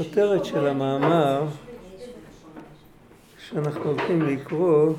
[0.00, 1.46] הכותרת של המאמר
[3.48, 4.92] שאנחנו הולכים לקרוא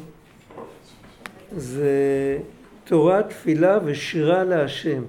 [1.56, 2.38] זה
[2.84, 5.04] תורה, תפילה ושירה להשם.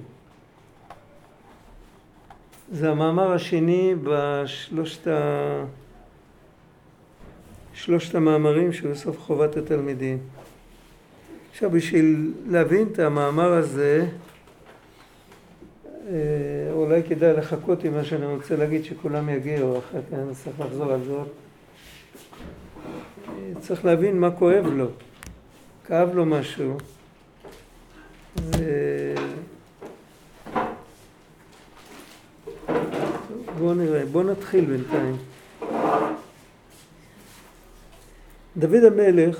[2.71, 5.65] זה המאמר השני בשלושת ה...
[7.73, 10.17] שלושת המאמרים שבסוף חובת התלמידים.
[11.51, 14.07] עכשיו בשביל להבין את המאמר הזה
[16.91, 20.91] אולי כדאי לחכות עם מה שאני רוצה להגיד שכולם יגיעו אחר כך אני צריך לחזור
[20.91, 21.27] על זאת
[23.27, 24.87] אה, צריך להבין מה כואב לו.
[25.85, 26.77] כאב לו משהו
[28.37, 28.63] ו...
[33.57, 35.17] בואו נראה, בואו נתחיל בינתיים.
[38.57, 39.39] דוד המלך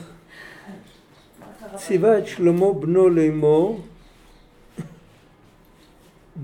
[1.76, 3.82] ציווה את שלמה בנו לאמור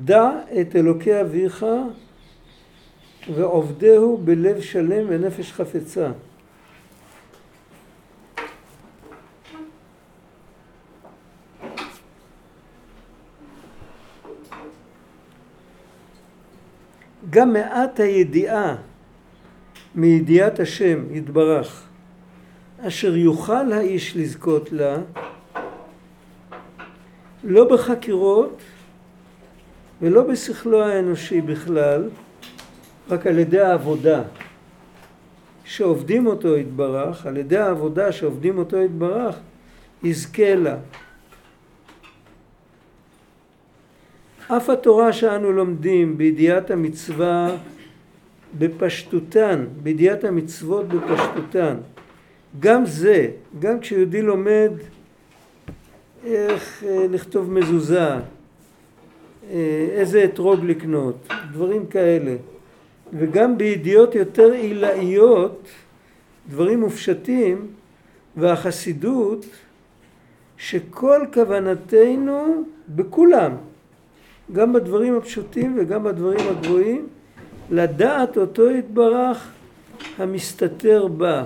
[0.03, 1.65] דע את אלוקי אביך
[3.33, 6.11] ועובדהו בלב שלם ונפש חפצה.
[17.29, 18.75] גם מעט הידיעה
[19.95, 21.87] מידיעת השם יתברך
[22.79, 24.97] אשר יוכל האיש לזכות לה
[27.43, 28.61] לא בחקירות
[30.01, 32.09] ולא בשכלו האנושי בכלל,
[33.09, 34.21] רק על ידי העבודה
[35.63, 39.35] שעובדים אותו יתברך, על ידי העבודה שעובדים אותו יתברך,
[40.03, 40.77] יזכה לה.
[44.47, 47.57] אף התורה שאנו לומדים בידיעת המצווה
[48.57, 51.75] בפשטותן, בידיעת המצוות בפשטותן,
[52.59, 53.27] גם זה,
[53.59, 54.71] גם כשיהודי לומד
[56.23, 58.15] איך אה, לכתוב מזוזה,
[59.91, 62.35] איזה אתרוג לקנות, דברים כאלה.
[63.13, 65.67] וגם בידיעות יותר עילאיות,
[66.49, 67.67] דברים מופשטים,
[68.35, 69.45] והחסידות,
[70.57, 73.51] שכל כוונתנו בכולם,
[74.51, 77.07] גם בדברים הפשוטים וגם בדברים הגבוהים,
[77.69, 79.51] לדעת אותו יתברך
[80.17, 81.43] המסתתר בה.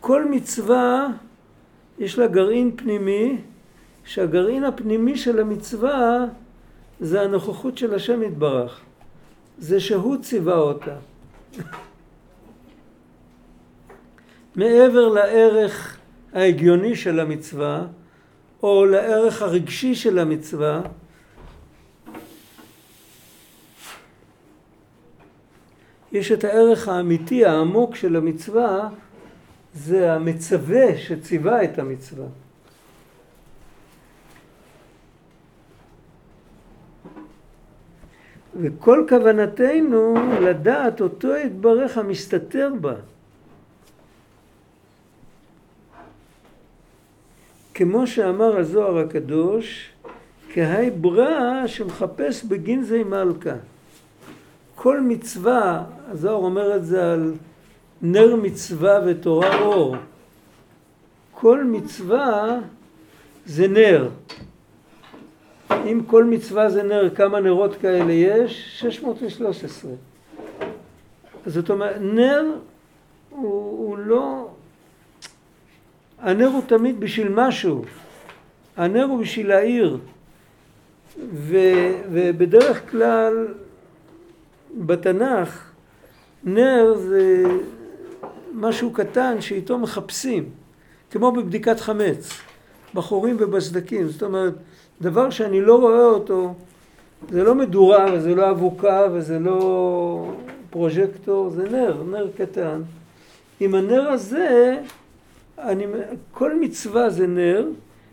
[0.00, 1.08] כל מצווה
[1.98, 3.36] יש לה גרעין פנימי
[4.04, 6.24] שהגרעין הפנימי של המצווה
[7.00, 8.80] זה הנוכחות של השם יתברך.
[9.58, 10.96] זה שהוא ציווה אותה.
[14.56, 15.98] מעבר לערך
[16.32, 17.86] ההגיוני של המצווה,
[18.62, 20.80] או לערך הרגשי של המצווה,
[26.12, 28.88] יש את הערך האמיתי העמוק של המצווה,
[29.74, 32.26] זה המצווה שציווה את המצווה.
[38.62, 42.94] וכל כוונתנו לדעת אותו יתברך המסתתר בה.
[47.74, 49.90] כמו שאמר הזוהר הקדוש,
[50.52, 53.54] כהי ברא שמחפש בגנזי מלכה.
[54.74, 57.32] כל מצווה, הזוהר אומר את זה על
[58.02, 59.96] נר מצווה ותורה אור.
[61.32, 62.58] כל מצווה
[63.46, 64.08] זה נר.
[65.84, 68.80] אם כל מצווה זה נר, כמה נרות כאלה יש?
[68.80, 69.90] 613.
[71.46, 72.44] זאת אומרת, נר
[73.30, 74.48] הוא, הוא לא...
[76.18, 77.84] הנר הוא תמיד בשביל משהו.
[78.76, 79.98] הנר הוא בשביל העיר.
[81.32, 81.56] ו,
[82.12, 83.46] ובדרך כלל
[84.74, 85.70] בתנ"ך
[86.44, 87.44] נר זה
[88.54, 90.44] משהו קטן שאיתו מחפשים,
[91.10, 92.40] כמו בבדיקת חמץ,
[92.94, 94.08] בחורים ובסדקים.
[94.08, 94.54] זאת אומרת,
[95.00, 96.54] דבר שאני לא רואה אותו,
[97.30, 100.32] זה לא מדורה וזה לא אבוקה וזה לא
[100.70, 102.82] פרוז'קטור, זה נר, נר קטן.
[103.60, 104.78] עם הנר הזה,
[105.58, 105.86] אני,
[106.30, 107.68] כל מצווה זה נר,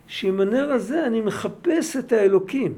[0.06, 2.74] שעם הנר הזה אני מחפש את האלוקים.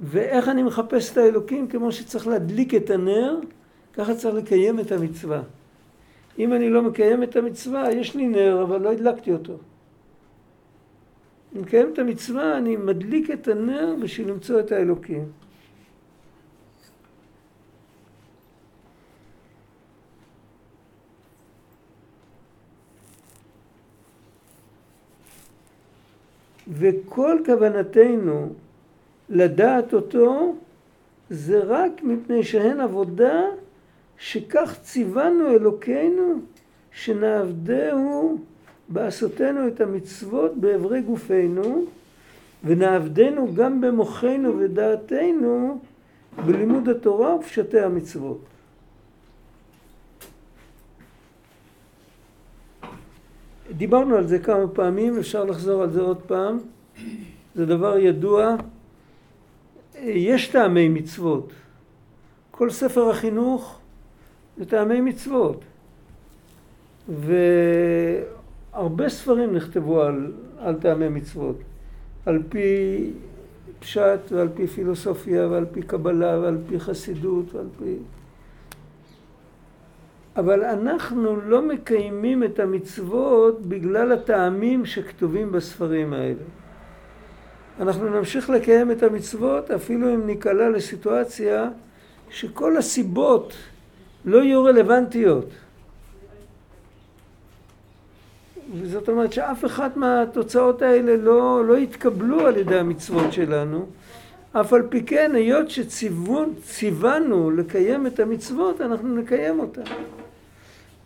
[0.00, 1.68] ואיך אני מחפש את האלוקים?
[1.68, 3.38] כמו שצריך להדליק את הנר,
[3.94, 5.42] ככה צריך לקיים את המצווה.
[6.38, 9.52] אם אני לא מקיים את המצווה, יש לי נר, אבל לא הדלקתי אותו.
[11.56, 15.24] אני מקיים את המצווה, אני מדליק את הנר בשביל למצוא את האלוקים.
[26.68, 28.52] וכל כוונתנו
[29.28, 30.56] לדעת אותו
[31.30, 33.40] זה רק מפני שהן עבודה
[34.18, 36.40] שכך ציוונו אלוקינו
[36.92, 38.38] שנעבדהו
[38.88, 41.84] בעשותנו את המצוות באברי גופנו
[42.64, 45.80] ונעבדנו גם במוחנו ודעתנו
[46.46, 48.38] בלימוד התורה ופשטי המצוות.
[53.76, 56.58] דיברנו על זה כמה פעמים, אפשר לחזור על זה עוד פעם.
[57.54, 58.56] זה דבר ידוע.
[60.02, 61.52] יש טעמי מצוות.
[62.50, 63.78] כל ספר החינוך
[64.56, 65.64] זה טעמי מצוות.
[68.76, 71.56] והרבה ספרים נכתבו על, על טעמי מצוות.
[72.26, 73.10] על פי
[73.78, 77.96] פשט ועל פי פילוסופיה ועל פי קבלה ועל פי חסידות ועל פי...
[80.36, 86.44] אבל אנחנו לא מקיימים את המצוות בגלל הטעמים שכתובים בספרים האלה.
[87.80, 91.68] אנחנו נמשיך לקיים את המצוות אפילו אם ניקלע לסיטואציה
[92.30, 93.52] שכל הסיבות
[94.24, 95.48] לא יהיו רלוונטיות.
[98.74, 103.86] וזאת אומרת שאף אחת מהתוצאות האלה לא, לא יתקבלו על ידי המצוות שלנו.
[104.52, 109.82] אף על פי כן, היות שציוונו לקיים את המצוות, אנחנו נקיים אותן.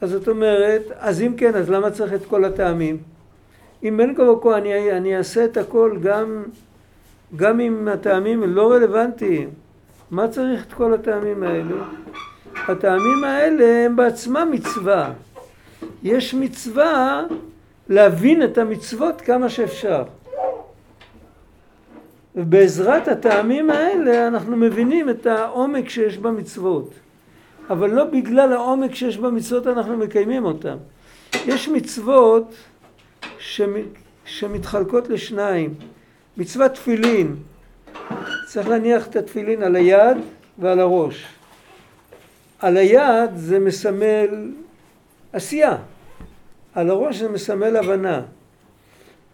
[0.00, 2.98] אז זאת אומרת, אז אם כן, אז למה צריך את כל הטעמים?
[3.82, 6.42] אם בין כה וכה אני, אני אעשה את הכל גם,
[7.36, 9.50] גם אם הטעמים לא רלוונטיים,
[10.10, 11.76] מה צריך את כל הטעמים האלו?
[12.68, 15.12] הטעמים האלה הם בעצמם מצווה.
[16.02, 17.24] יש מצווה
[17.90, 20.04] להבין את המצוות כמה שאפשר.
[22.36, 26.90] ובעזרת הטעמים האלה אנחנו מבינים את העומק שיש במצוות.
[27.70, 30.76] אבל לא בגלל העומק שיש במצוות אנחנו מקיימים אותן.
[31.46, 32.54] יש מצוות
[34.24, 35.74] שמתחלקות לשניים.
[36.36, 37.36] מצוות תפילין,
[38.46, 40.16] צריך להניח את התפילין על היד
[40.58, 41.26] ועל הראש.
[42.58, 44.50] על היד זה מסמל
[45.32, 45.76] עשייה,
[46.74, 48.22] על הראש זה מסמל הבנה.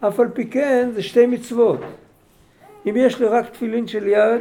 [0.01, 1.81] אף על פי כן זה שתי מצוות.
[2.89, 4.41] אם יש לי רק תפילין של יד,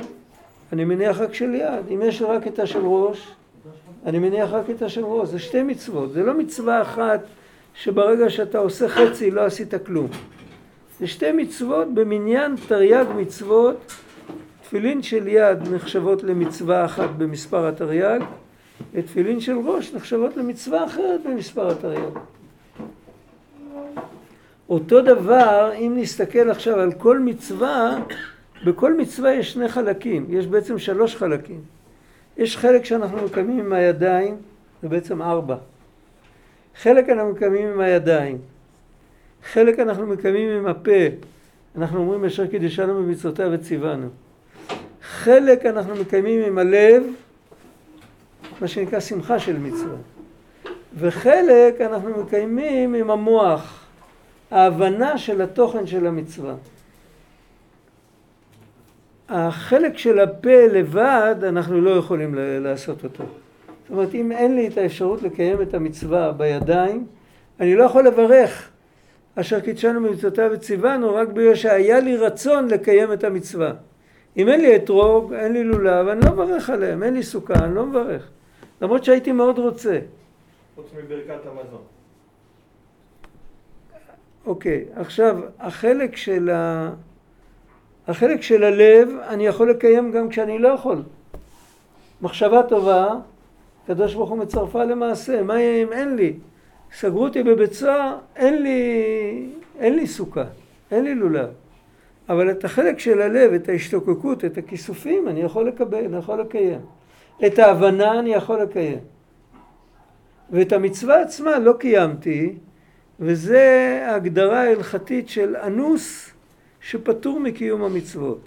[0.74, 1.92] אני מניח רק של יד.
[1.94, 3.32] אם יש לי רק את השל ראש,
[4.06, 5.30] אני מניח רק את השל ראש.
[5.30, 6.12] זה שתי מצוות.
[6.12, 7.20] זה לא מצווה אחת
[7.74, 10.08] שברגע שאתה עושה חצי לא עשית כלום.
[11.00, 13.92] זה שתי מצוות במניין תרי"ג מצוות.
[14.64, 18.20] תפילין של יד נחשבות למצווה אחת במספר התרי"ג,
[18.94, 22.18] ותפילין של ראש נחשבות למצווה אחרת במספר התרי"ג.
[24.70, 27.98] אותו דבר, אם נסתכל עכשיו על כל מצווה,
[28.66, 31.62] בכל מצווה יש שני חלקים, יש בעצם שלוש חלקים.
[32.38, 34.36] יש חלק שאנחנו מקיימים עם הידיים,
[34.82, 35.56] זה בעצם ארבע.
[36.82, 38.38] חלק אנחנו מקיימים עם הידיים,
[39.54, 40.92] חלק אנחנו מקיימים עם הפה,
[41.78, 44.08] אנחנו אומרים אשר קידשנו במצוותיו וציוונו.
[45.02, 47.04] חלק אנחנו מקיימים עם הלב,
[48.62, 49.98] מה שנקרא שמחה של מצווה.
[50.98, 53.85] וחלק אנחנו מקיימים עם המוח,
[54.52, 56.56] ההבנה של התוכן של המצווה.
[59.30, 63.24] החלק של הפה לבד, אנחנו לא יכולים לעשות אותו.
[63.24, 67.08] זאת אומרת, אם אין לי את האפשרות לקיים את המצווה בידיים,
[67.60, 68.70] אני לא יכול לברך
[69.36, 73.72] אשר קידשנו במצוותיו וציוונו רק בגלל שהיה לי רצון לקיים את המצווה.
[74.38, 77.76] אם אין לי אתרוג, אין לי לולב, אני לא מברך עליהם, אין לי סוכה, אני
[77.76, 78.28] לא מברך.
[78.82, 80.00] למרות שהייתי מאוד רוצה.
[80.76, 81.95] חוץ מברכת המזון.
[84.46, 86.90] אוקיי, עכשיו החלק של, ה...
[88.08, 91.04] החלק של הלב אני יכול לקיים גם כשאני לא יכול.
[92.22, 93.16] מחשבה טובה,
[93.84, 96.34] הקדוש ברוך הוא מצרפה למעשה, מה יהיה אם אין לי?
[96.94, 100.44] סגרו אותי בבית סוהר, אין לי, אין לי סוכה,
[100.92, 101.50] אין לי לולב.
[102.30, 106.80] אבל את החלק של הלב, את ההשתוקקות, את הכיסופים, אני יכול לקבל, אני יכול לקיים.
[107.46, 109.00] את ההבנה אני יכול לקיים.
[110.52, 112.56] ואת המצווה עצמה לא קיימתי,
[113.20, 116.32] וזה ההגדרה ההלכתית של אנוס
[116.82, 118.40] שפטור מקיום המצוות.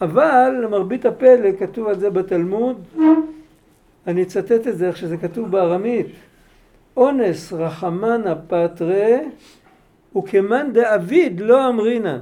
[0.00, 2.84] אבל למרבית הפלא כתוב על זה בתלמוד,
[4.06, 6.06] אני אצטט את זה איך שזה כתוב בארמית,
[6.96, 9.18] אונס רחמנה פטרה
[10.16, 12.18] וכמאן דאביד לא אמרינן.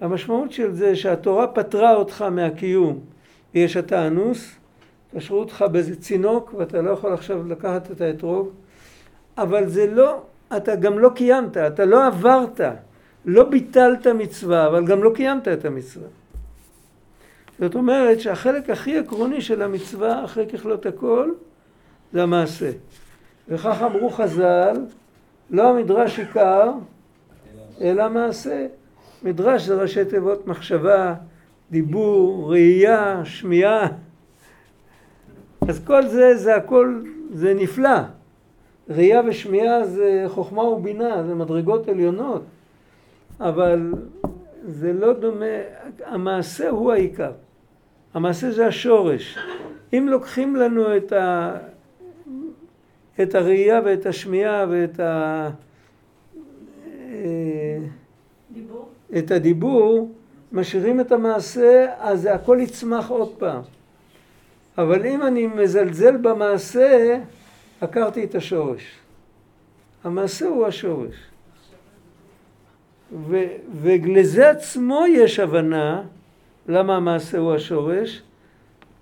[0.00, 2.98] המשמעות של זה שהתורה פטרה אותך מהקיום
[3.54, 4.54] ויש אתה אנוס,
[5.16, 8.48] קשרו אותך באיזה צינוק ואתה לא יכול עכשיו לקחת את האתרוג,
[9.38, 10.22] אבל זה לא,
[10.56, 12.60] אתה גם לא קיימת, אתה לא עברת,
[13.24, 16.08] לא ביטלת מצווה, אבל גם לא קיימת את המצווה.
[17.58, 21.30] זאת אומרת שהחלק הכי עקרוני של המצווה אחרי ככלות הכל
[22.12, 22.70] זה המעשה.
[23.48, 24.76] וכך אמרו חז"ל,
[25.50, 26.70] לא המדרש עיקר,
[27.80, 28.66] אלא מעשה.
[29.22, 31.14] מדרש זה ראשי תיבות מחשבה,
[31.70, 33.88] דיבור, ראייה, שמיעה.
[35.68, 37.02] אז כל זה, זה הכל,
[37.32, 37.98] זה נפלא.
[38.90, 42.42] ראייה ושמיעה זה חוכמה ובינה, זה מדרגות עליונות.
[43.40, 43.92] אבל
[44.64, 45.46] זה לא דומה,
[46.04, 47.32] המעשה הוא העיקר.
[48.14, 49.38] המעשה זה השורש.
[49.92, 51.56] אם לוקחים לנו את, ה...
[53.22, 55.50] את הראייה ואת השמיעה ואת ה...
[58.52, 58.88] דיבור?
[59.18, 60.12] את הדיבור,
[60.52, 63.62] משאירים את המעשה, אז הכל יצמח עוד פעם.
[64.78, 67.18] אבל אם אני מזלזל במעשה,
[67.80, 68.98] עקרתי את השורש.
[70.04, 71.14] המעשה הוא השורש.
[73.12, 76.02] ו- ולזה עצמו יש הבנה
[76.68, 78.22] למה המעשה הוא השורש,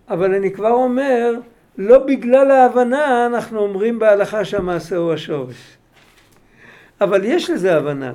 [0.08, 1.34] אבל אני כבר אומר,
[1.78, 5.76] לא בגלל ההבנה אנחנו אומרים בהלכה שהמעשה הוא השורש.
[7.00, 8.12] אבל יש לזה הבנה.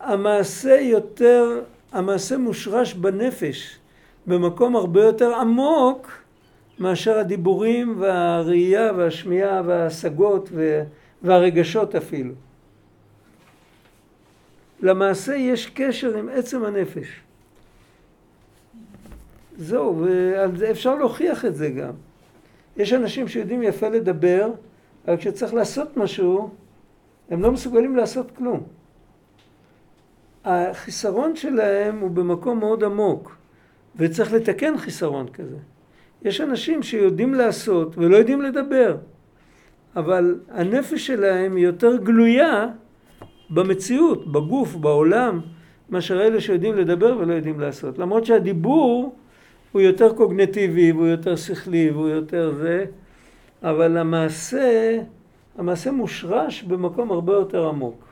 [0.00, 1.60] המעשה יותר,
[1.92, 3.78] המעשה מושרש בנפש,
[4.26, 6.23] במקום הרבה יותר עמוק
[6.78, 10.48] מאשר הדיבורים והראייה והשמיעה וההשגות
[11.22, 12.34] והרגשות אפילו.
[14.80, 17.20] למעשה יש קשר עם עצם הנפש.
[19.56, 20.06] זהו,
[20.54, 21.92] ואפשר להוכיח את זה גם.
[22.76, 24.50] יש אנשים שיודעים יפה לדבר,
[25.08, 26.50] אבל כשצריך לעשות משהו,
[27.30, 28.62] הם לא מסוגלים לעשות כלום.
[30.44, 33.36] החיסרון שלהם הוא במקום מאוד עמוק,
[33.96, 35.56] וצריך לתקן חיסרון כזה.
[36.24, 38.96] יש אנשים שיודעים לעשות ולא יודעים לדבר,
[39.96, 42.66] אבל הנפש שלהם היא יותר גלויה
[43.50, 45.40] במציאות, בגוף, בעולם,
[45.90, 47.98] מאשר אלה שיודעים לדבר ולא יודעים לעשות.
[47.98, 49.16] למרות שהדיבור
[49.72, 52.84] הוא יותר קוגנטיבי והוא יותר שכלי והוא יותר זה,
[53.62, 54.98] אבל המעשה,
[55.58, 58.04] המעשה מושרש במקום הרבה יותר עמוק.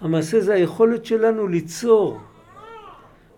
[0.00, 2.20] המעשה זה היכולת שלנו ליצור,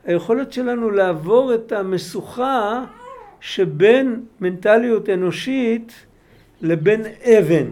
[0.04, 2.84] היכולת שלנו לעבור את המשוכה
[3.40, 5.92] שבין מנטליות אנושית
[6.60, 7.70] לבין אבן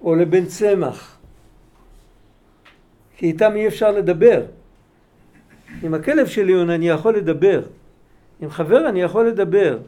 [0.00, 1.18] או לבין צמח.
[3.16, 4.42] כי איתם אי אפשר לדבר.
[5.82, 7.62] עם הכלב שלי אני יכול לדבר,
[8.40, 9.78] עם חבר אני יכול לדבר,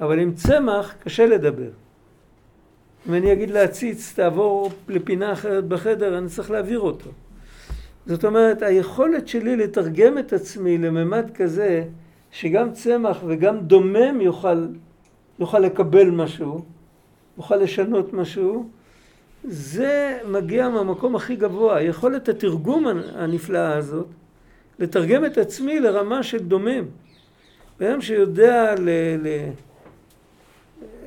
[0.00, 1.70] אבל עם צמח קשה לדבר.
[3.08, 7.10] אם אני אגיד להציץ, תעבור לפינה אחרת בחדר, אני צריך להעביר אותו.
[8.06, 11.84] זאת אומרת, היכולת שלי לתרגם את עצמי לממד כזה,
[12.30, 14.66] שגם צמח וגם דומם יוכל,
[15.38, 16.64] יוכל לקבל משהו,
[17.38, 18.68] יוכל לשנות משהו,
[19.44, 21.82] זה מגיע מהמקום הכי גבוה.
[21.82, 24.06] יכולת התרגום הנפלאה הזאת,
[24.78, 26.84] לתרגם את עצמי לרמה של דומם.
[27.80, 28.88] בן שיודע ל...
[29.22, 29.50] ל...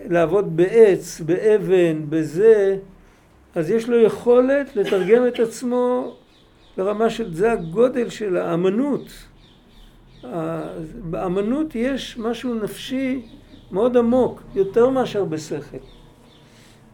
[0.09, 2.77] לעבוד בעץ, באבן, בזה,
[3.55, 6.15] אז יש לו יכולת לתרגם את עצמו
[6.77, 9.07] לרמה של, זה הגודל של האמנות.
[11.09, 13.25] באמנות יש משהו נפשי
[13.71, 15.77] מאוד עמוק, יותר מאשר בשכל.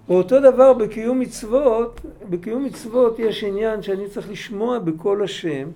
[0.08, 5.68] ואותו דבר בקיום מצוות, בקיום מצוות יש עניין שאני צריך לשמוע בקול השם,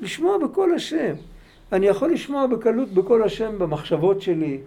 [0.00, 1.14] לשמוע בקול השם.
[1.72, 4.58] אני יכול לשמוע בקלות בקול השם במחשבות שלי,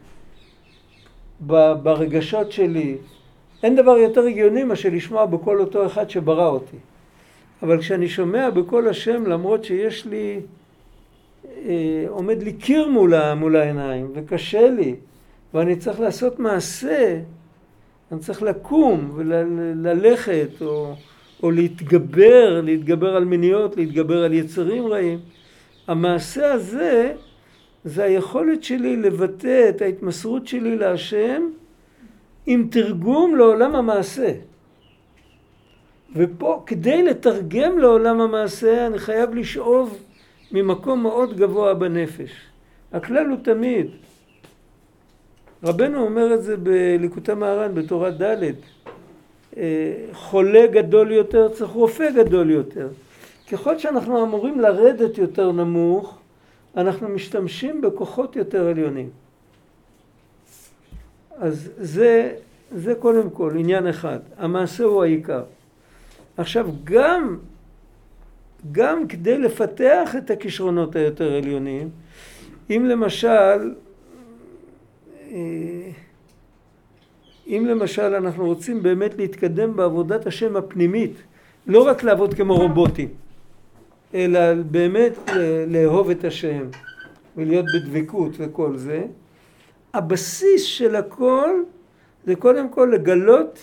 [1.84, 2.98] ברגשות שלי.
[3.64, 6.78] אין דבר יותר הגיוני מאשר לשמוע בקול אותו אחד שברא אותי.
[7.64, 10.40] אבל כשאני שומע בקול השם, למרות שיש לי,
[11.66, 14.96] אה, עומד לי קיר מול, מול העיניים, וקשה לי,
[15.54, 17.20] ואני צריך לעשות מעשה,
[18.12, 20.94] אני צריך לקום וללכת, או,
[21.44, 25.20] או להתגבר, להתגבר על מיניות, להתגבר על יצרים רעים.
[25.88, 27.14] המעשה הזה
[27.84, 31.50] זה היכולת שלי לבטא את ההתמסרות שלי להשם
[32.46, 34.32] עם תרגום לעולם המעשה.
[36.16, 39.98] ופה, כדי לתרגם לעולם המעשה, אני חייב לשאוב
[40.52, 42.32] ממקום מאוד גבוה בנפש.
[42.94, 43.88] הכלל הוא תמיד,
[45.64, 48.44] רבנו אומר את זה בליקוטי מהר"ן בתורה ד',
[49.58, 52.90] אה, חולה גדול יותר צריך רופא גדול יותר.
[53.52, 56.18] ככל שאנחנו אמורים לרדת יותר נמוך,
[56.78, 59.10] אנחנו משתמשים בכוחות יותר עליונים.
[61.38, 62.36] אז זה,
[62.72, 65.44] זה קודם כל עניין אחד, המעשה הוא העיקר.
[66.38, 67.38] עכשיו גם,
[68.72, 71.90] גם כדי לפתח את הכישרונות היותר עליונים,
[72.70, 73.74] אם למשל,
[75.32, 75.90] אה,
[77.48, 81.14] אם למשל אנחנו רוצים באמת להתקדם בעבודת השם הפנימית,
[81.68, 83.10] לא רק לעבוד כמו רובוטים,
[84.14, 85.14] אלא באמת
[85.68, 86.68] לאהוב את השם
[87.38, 89.04] ולהיות בדבקות וכל זה,
[89.94, 91.50] הבסיס של הכל
[92.26, 93.60] זה קודם כל לגלות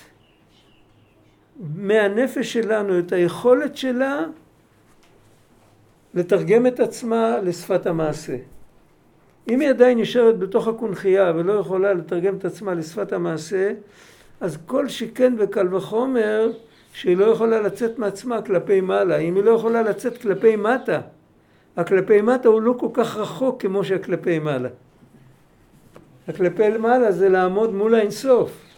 [1.76, 4.25] מהנפש שלנו את היכולת שלה
[6.14, 8.37] לתרגם את עצמה לשפת המעשה.
[9.49, 13.73] אם היא עדיין נשארת בתוך הקונכייה ולא יכולה לתרגם את עצמה לשפת המעשה,
[14.40, 16.50] אז כל שכן וקל וחומר
[16.92, 19.16] שהיא לא יכולה לצאת מעצמה כלפי מעלה.
[19.16, 21.00] אם היא לא יכולה לצאת כלפי מטה,
[21.76, 24.69] הכלפי מטה הוא לא כל כך רחוק כמו שהכלפי מעלה.
[26.28, 28.72] הכלפי מעלה זה לעמוד מול האינסוף.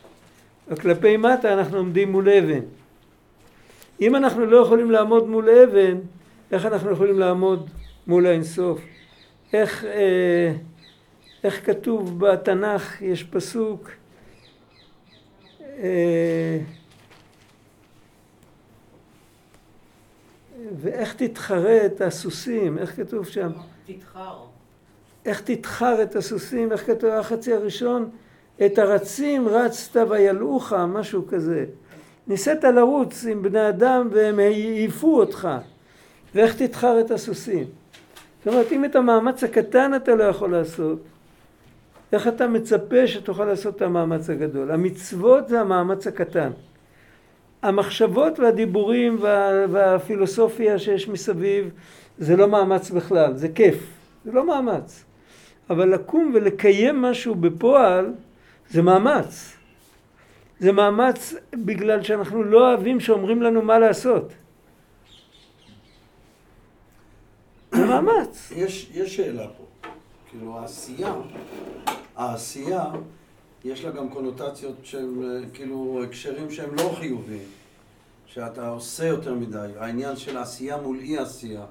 [0.71, 2.61] הכלפי מטה אנחנו עומדים מול אבן.
[4.01, 5.99] אם אנחנו לא יכולים לעמוד מול אבן,
[6.53, 7.71] איך אנחנו יכולים לעמוד
[8.07, 8.81] מול האינסוף?
[9.53, 10.53] איך, אה,
[11.45, 13.91] איך כתוב בתנ"ך, יש פסוק,
[15.61, 16.59] אה,
[20.77, 23.53] ואיך תתחרה את הסוסים, איך כתוב שם?
[23.87, 24.37] תתחר.
[25.25, 28.11] איך תתחר את הסוסים, איך כתוב החצי הראשון?
[28.67, 31.65] את הרצים רצת וילאוך, משהו כזה.
[32.27, 35.49] ניסית לרוץ עם בני אדם והם העיפו אותך.
[36.35, 37.65] ואיך תתחר את הסוסים?
[38.45, 40.99] זאת אומרת, אם את המאמץ הקטן אתה לא יכול לעשות,
[42.13, 44.71] איך אתה מצפה שתוכל לעשות את המאמץ הגדול?
[44.71, 46.51] המצוות זה המאמץ הקטן.
[47.63, 51.71] המחשבות והדיבורים וה, והפילוסופיה שיש מסביב
[52.19, 53.87] זה לא מאמץ בכלל, זה כיף,
[54.25, 55.05] זה לא מאמץ.
[55.71, 58.13] אבל לקום ולקיים משהו בפועל
[58.71, 59.57] זה מאמץ.
[60.61, 64.33] זה מאמץ בגלל שאנחנו לא אוהבים שאומרים לנו מה לעשות.
[67.73, 68.53] זה מאמץ.
[68.57, 69.89] יש, יש שאלה פה.
[70.31, 71.15] כאילו העשייה,
[72.17, 72.85] העשייה,
[73.65, 75.01] יש לה גם קונוטציות אה,
[75.55, 77.49] כאילו, הקשרים שהם לא חיוביים.
[78.27, 79.69] שאתה עושה יותר מדי.
[79.79, 81.65] העניין של עשייה מול אי עשייה.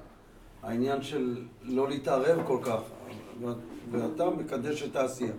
[0.62, 2.80] העניין של לא להתערב כל כך.
[3.90, 5.32] ואתה מקדש את העשייה.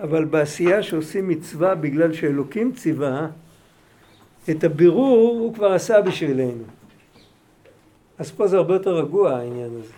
[0.00, 3.28] אבל בעשייה שעושים מצווה בגלל שאלוקים ציווה,
[4.50, 6.64] את הבירור הוא כבר עשה בשבילנו.
[8.18, 9.92] אז פה זה הרבה יותר רגוע העניין הזה.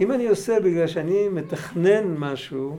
[0.00, 2.78] אם אני עושה בגלל שאני מתכנן משהו,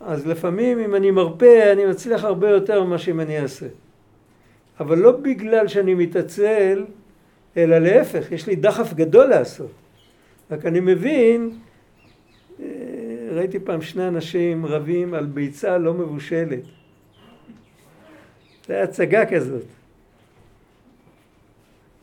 [0.00, 3.66] אז לפעמים אם אני מרפא אני מצליח הרבה יותר ממה שאם אני אעשה.
[4.80, 6.84] אבל לא בגלל שאני מתעצל,
[7.56, 9.70] אלא להפך, יש לי דחף גדול לעשות.
[10.50, 11.58] רק אני מבין,
[13.34, 16.60] ראיתי פעם שני אנשים רבים על ביצה לא מבושלת.
[18.66, 19.64] זה היה הצגה כזאת.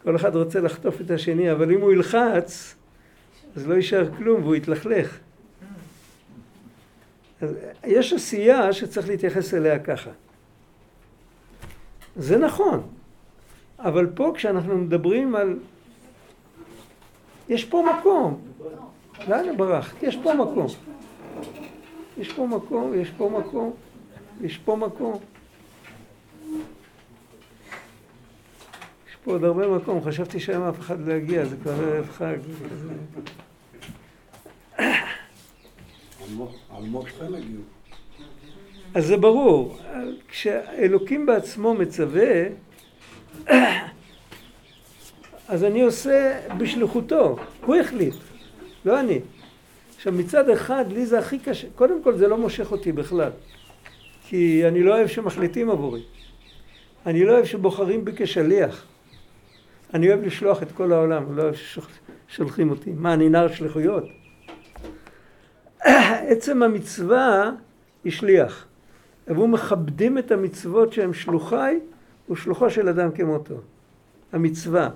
[0.03, 2.75] כל אחד רוצה לחטוף את השני, אבל אם הוא ילחץ,
[3.55, 5.19] אז לא יישאר כלום והוא יתלכלך.
[7.41, 10.09] אז יש עשייה שצריך להתייחס אליה ככה.
[12.15, 12.83] זה נכון,
[13.79, 15.59] אבל פה כשאנחנו מדברים על...
[17.49, 18.41] יש פה מקום.
[19.27, 20.03] לאן ברחת?
[20.03, 20.67] יש פה מקום.
[22.17, 23.73] יש פה מקום, יש פה מקום,
[24.41, 25.19] יש פה מקום.
[29.23, 32.37] פה עוד הרבה מקום, חשבתי שהיום אף אחד לא יגיע, זה כבר ערב חג.
[38.93, 39.77] אז זה ברור,
[40.27, 42.43] כשאלוקים בעצמו מצווה,
[45.47, 48.15] אז אני עושה בשליחותו, הוא החליט,
[48.85, 49.19] לא אני.
[50.01, 53.31] עכשיו מצד אחד לי זה הכי קשה, קודם כל זה לא מושך אותי בכלל,
[54.27, 56.03] כי אני לא אוהב שמחליטים עבורי,
[57.05, 58.85] אני לא אוהב שבוחרים בי כשליח.
[59.93, 61.55] אני אוהב לשלוח את כל העולם, לא אוהב
[62.27, 62.91] ששולחים אותי.
[62.91, 64.03] מה, אני נער שליחויות?
[66.31, 67.51] עצם המצווה
[68.03, 68.65] היא שליח.
[69.27, 71.79] והוא מכבדים את המצוות שהם שלוחי,
[72.27, 73.55] הוא שלוחו של אדם כמותו.
[74.33, 74.89] המצווה.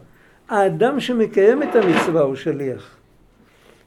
[0.50, 2.95] האדם שמקיים את המצווה הוא שליח.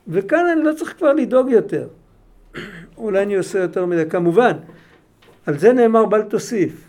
[0.09, 1.89] וכאן אני לא צריך כבר לדאוג יותר.
[2.97, 4.11] אולי אני עושה יותר מדי.
[4.11, 4.53] כמובן,
[5.47, 6.85] על זה נאמר בל תוסיף.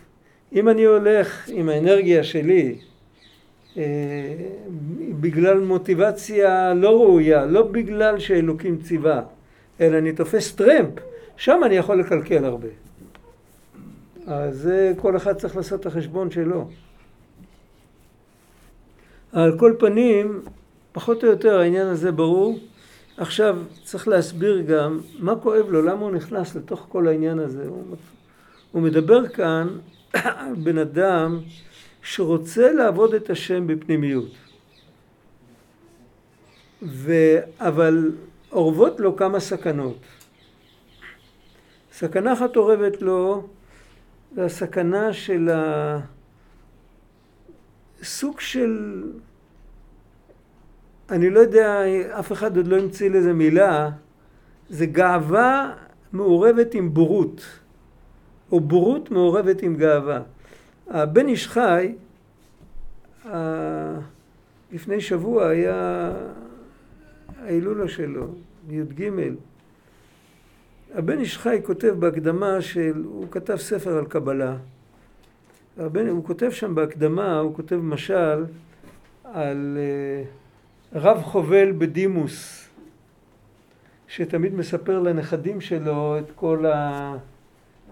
[0.52, 2.78] אם אני הולך עם האנרגיה שלי
[3.76, 3.82] אה,
[5.20, 9.22] בגלל מוטיבציה לא ראויה, לא בגלל שאלוקים ציווה,
[9.80, 10.90] אלא אני תופס טרמפ,
[11.36, 12.68] שם אני יכול לקלקל הרבה.
[14.26, 16.68] אז זה כל אחד צריך לעשות את החשבון שלו.
[19.32, 20.40] על כל פנים,
[20.92, 22.58] פחות או יותר העניין הזה ברור.
[23.20, 27.66] עכשיו צריך להסביר גם מה כואב לו, למה הוא נכנס לתוך כל העניין הזה.
[27.66, 27.96] הוא,
[28.72, 29.68] הוא מדבר כאן
[30.64, 31.40] בן אדם
[32.02, 34.30] שרוצה לעבוד את השם בפנימיות.
[36.82, 37.12] ו...
[37.58, 38.12] אבל
[38.52, 39.98] אורבות לו כמה סכנות.
[41.92, 43.48] סכנה אחת אורבת לו
[44.34, 45.50] זה הסכנה של
[48.00, 49.02] הסוג של...
[51.10, 51.82] אני לא יודע,
[52.18, 53.90] אף אחד עוד לא המציא לזה מילה,
[54.68, 55.74] זה גאווה
[56.12, 57.42] מעורבת עם בורות,
[58.52, 60.22] או בורות מעורבת עם גאווה.
[60.88, 61.94] הבן איש חי,
[64.72, 66.12] לפני שבוע היה
[67.42, 68.26] ההילולה שלו,
[68.70, 69.10] י"ג.
[70.94, 74.56] הבן איש חי כותב בהקדמה של, הוא כתב ספר על קבלה.
[75.78, 78.44] הבן, הוא כותב שם בהקדמה, הוא כותב משל
[79.24, 80.24] על אה,
[80.94, 82.68] רב חובל בדימוס,
[84.08, 87.14] שתמיד מספר לנכדים שלו את כל, ה...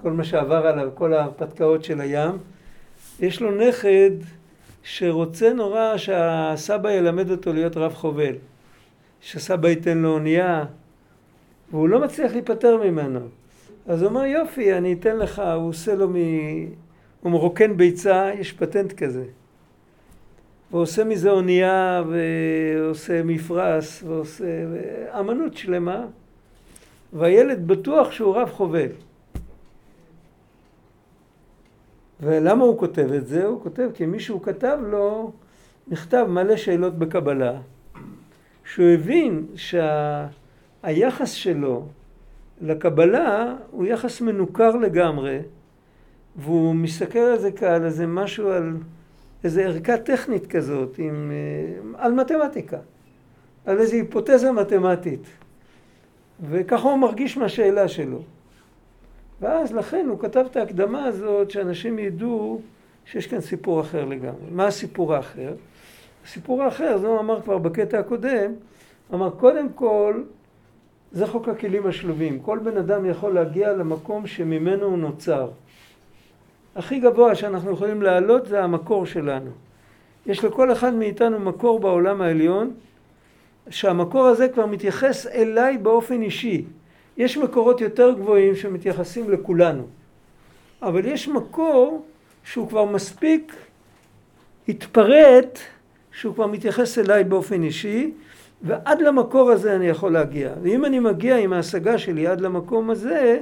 [0.02, 2.38] כל מה שעבר עליו, כל ההרפתקאות של הים.
[3.20, 4.10] יש לו נכד
[4.82, 8.34] שרוצה נורא שהסבא ילמד אותו להיות רב חובל.
[9.20, 10.64] שסבא ייתן לו אונייה,
[11.70, 13.20] והוא לא מצליח להיפטר ממנו.
[13.86, 16.14] אז הוא אומר, יופי, אני אתן לך, הוא עושה לו מ...
[17.22, 19.24] הוא מרוקן ביצה, יש פטנט כזה.
[20.70, 24.44] ועושה מזה אונייה, ועושה מפרש, ועושה
[25.20, 26.06] אמנות שלמה,
[27.12, 28.88] והילד בטוח שהוא רב חובל.
[32.20, 33.44] ולמה הוא כותב את זה?
[33.44, 35.32] הוא כותב כי מישהו כתב לו
[35.88, 37.60] מכתב מלא שאלות בקבלה,
[38.64, 41.42] שהוא הבין שהיחס שה...
[41.42, 41.86] שלו
[42.60, 45.38] לקבלה הוא יחס מנוכר לגמרי,
[46.36, 48.76] והוא מסתכל על זה כעל איזה משהו, על
[49.44, 52.78] איזה ערכה טכנית כזאת, עם, אה, על מתמטיקה,
[53.66, 55.26] על איזו היפותזה מתמטית.
[56.50, 58.22] וככה הוא מרגיש מהשאלה שלו.
[59.40, 62.60] ואז לכן הוא כתב את ההקדמה הזאת, שאנשים ידעו
[63.04, 64.50] שיש כאן סיפור אחר לגמרי.
[64.50, 65.54] מה הסיפור האחר?
[66.24, 68.52] הסיפור האחר, זה הוא אמר כבר בקטע הקודם,
[69.14, 70.22] אמר קודם כל,
[71.12, 72.40] זה חוק הכלים השלובים.
[72.40, 75.50] כל בן אדם יכול להגיע למקום שממנו הוא נוצר.
[76.78, 79.50] הכי גבוה שאנחנו יכולים לעלות זה המקור שלנו.
[80.26, 82.70] יש לכל אחד מאיתנו מקור בעולם העליון,
[83.70, 86.64] שהמקור הזה כבר מתייחס אליי באופן אישי.
[87.16, 89.82] יש מקורות יותר גבוהים שמתייחסים לכולנו,
[90.82, 92.06] אבל יש מקור
[92.44, 93.56] שהוא כבר מספיק
[94.68, 95.58] התפרט,
[96.12, 98.12] שהוא כבר מתייחס אליי באופן אישי,
[98.62, 100.52] ועד למקור הזה אני יכול להגיע.
[100.62, 103.40] ואם אני מגיע עם ההשגה שלי עד למקום הזה,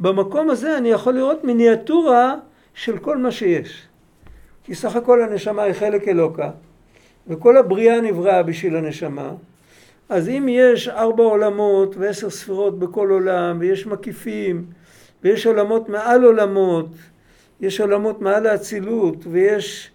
[0.00, 2.34] במקום הזה אני יכול לראות מיניאטורה
[2.76, 3.88] של כל מה שיש.
[4.64, 6.50] כי סך הכל הנשמה היא חלק אלוקה,
[7.26, 9.32] וכל הבריאה נבראה בשביל הנשמה.
[10.08, 14.66] אז אם יש ארבע עולמות ועשר ספירות בכל עולם, ויש מקיפים,
[15.22, 16.88] ויש עולמות מעל עולמות,
[17.60, 19.90] יש עולמות מעל האצילות, ויש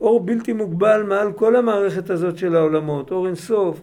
[0.00, 3.80] אור בלתי מוגבל מעל כל המערכת הזאת של העולמות, אור אינסוף.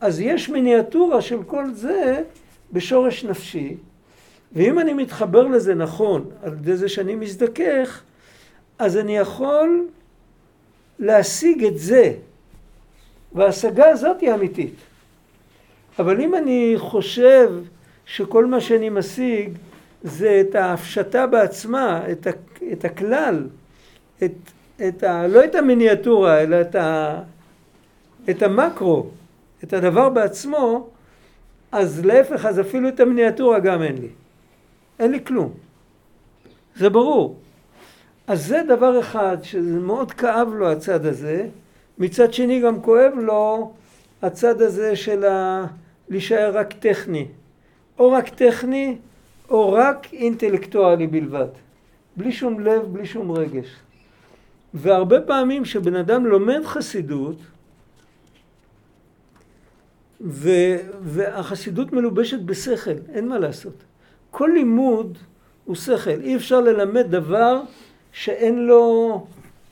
[0.00, 2.22] אז יש מיניאטורה של כל זה
[2.72, 3.76] בשורש נפשי,
[4.52, 8.02] ואם אני מתחבר לזה נכון, על ידי זה שאני מזדכך,
[8.78, 9.86] אז אני יכול
[10.98, 12.12] להשיג את זה,
[13.32, 14.74] וההשגה הזאת היא אמיתית.
[15.98, 17.52] אבל אם אני חושב
[18.06, 19.58] שכל מה שאני משיג
[20.02, 22.30] זה את ההפשטה בעצמה, את, ה,
[22.72, 23.46] את הכלל,
[24.24, 24.32] את,
[24.88, 27.20] את ה, לא את המיניאטורה, אלא את, ה,
[28.30, 29.06] את המקרו,
[29.64, 30.88] את הדבר בעצמו,
[31.72, 34.08] אז להפך, אז אפילו את המיניאטורה גם אין לי.
[34.98, 35.52] אין לי כלום.
[36.76, 37.36] זה ברור.
[38.26, 41.48] אז זה דבר אחד שזה מאוד כאב לו הצד הזה,
[41.98, 43.72] מצד שני גם כואב לו
[44.22, 45.66] הצד הזה של ה...
[46.08, 47.26] להישאר רק טכני.
[47.98, 48.96] או רק טכני
[49.50, 51.48] או רק אינטלקטואלי בלבד.
[52.16, 53.66] בלי שום לב, בלי שום רגש.
[54.74, 57.36] והרבה פעמים שבן אדם לומד חסידות,
[60.20, 60.50] ו,
[61.02, 63.84] והחסידות מלובשת בשכל, אין מה לעשות.
[64.30, 65.18] כל לימוד
[65.64, 66.20] הוא שכל.
[66.20, 67.60] אי אפשר ללמד דבר
[68.12, 69.26] שאין לו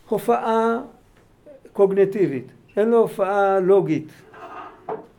[0.08, 0.80] הופעה
[1.72, 4.08] קוגנטיבית, אין לו הופעה לוגית.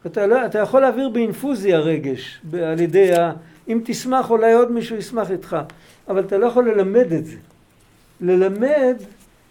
[0.06, 3.32] אתה, לא, אתה יכול להעביר באינפוזיה רגש, על ידי ה...
[3.68, 5.58] אם תשמח אולי עוד מישהו ישמח איתך,
[6.08, 7.38] אבל אתה לא יכול ללמד את זה.
[8.22, 8.96] ללמד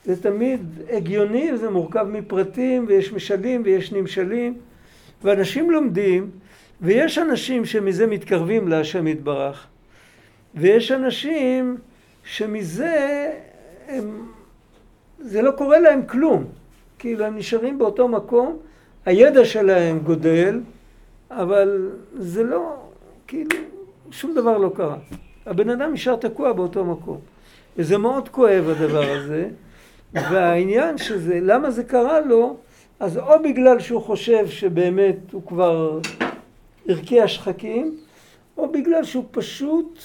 [0.04, 4.54] זה תמיד הגיוני, זה מורכב מפרטים, ויש משלים ויש נמשלים,
[5.24, 6.30] ואנשים לומדים,
[6.80, 9.66] ויש אנשים שמזה מתקרבים להשם יתברך,
[10.56, 11.76] ויש אנשים
[12.24, 13.30] שמזה
[13.88, 14.26] הם,
[15.18, 16.44] זה לא קורה להם כלום,
[16.98, 18.58] כאילו הם נשארים באותו מקום,
[19.06, 20.60] הידע שלהם גודל,
[21.30, 22.76] אבל זה לא,
[23.26, 23.50] כאילו,
[24.10, 24.96] שום דבר לא קרה.
[25.46, 27.18] הבן אדם נשאר תקוע באותו מקום.
[27.76, 29.48] וזה מאוד כואב הדבר הזה,
[30.14, 32.56] והעניין שזה, למה זה קרה לו,
[33.00, 36.00] אז או בגלל שהוא חושב שבאמת הוא כבר
[36.88, 37.96] הרקיע שחקים,
[38.58, 39.98] או בגלל שהוא פשוט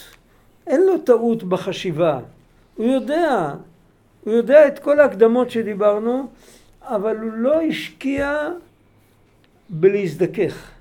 [0.67, 2.19] אין לו טעות בחשיבה.
[2.75, 3.53] הוא יודע,
[4.23, 6.27] הוא יודע את כל ההקדמות שדיברנו,
[6.81, 8.49] אבל הוא לא השקיע
[9.69, 10.71] בלהזדכך.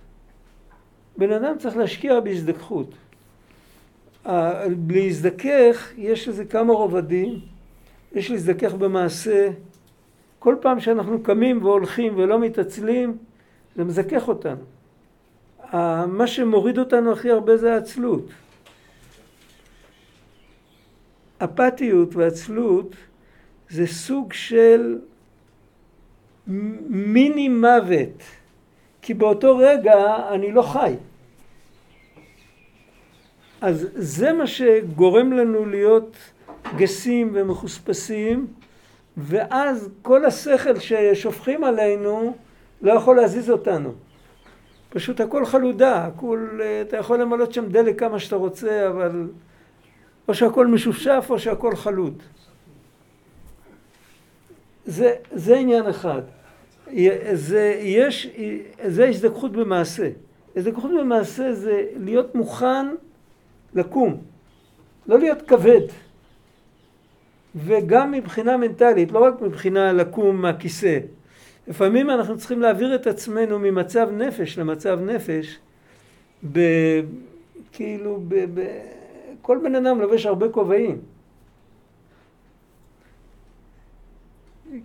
[1.17, 2.95] בן אדם צריך להשקיע בהזדככות.
[4.89, 7.41] להזדכך, יש לזה כמה רובדים.
[8.13, 9.49] יש להזדכך במעשה.
[10.39, 13.17] כל פעם שאנחנו קמים והולכים ולא מתעצלים,
[13.77, 14.63] זה מזכך אותנו.
[16.07, 18.27] מה שמוריד אותנו הכי הרבה זה העצלות.
[21.45, 22.97] אפתיות ועצלות
[23.69, 24.99] זה סוג של
[26.89, 28.23] מיני מוות,
[29.03, 30.95] כי באותו רגע אני לא חי.
[33.61, 36.17] אז זה מה שגורם לנו להיות
[36.77, 38.47] גסים ומחוספסים,
[39.17, 42.37] ואז כל השכל ששופכים עלינו
[42.83, 43.93] לא יכול להזיז אותנו.
[44.89, 49.27] פשוט הכל חלודה, הכל, אתה יכול למלות שם דלק כמה שאתה רוצה, אבל
[50.31, 52.23] או שהכל משופשף או שהכל חלוד.
[54.87, 56.23] זה, זה עניין אחד.
[57.33, 58.29] זה, יש,
[58.87, 60.11] זה הזדככות במעשה.
[60.57, 62.87] הזדככות במעשה זה להיות מוכן
[63.75, 64.17] לקום,
[65.07, 65.81] לא להיות כבד.
[67.55, 70.99] וגם מבחינה מנטלית, לא רק מבחינה לקום מהכיסא.
[71.69, 75.59] לפעמים אנחנו צריכים להעביר את עצמנו ממצב נפש למצב נפש,
[76.53, 76.61] ב,
[77.73, 78.61] כאילו, ב, ב,
[79.51, 80.99] כל בן אדם לובש הרבה כובעים.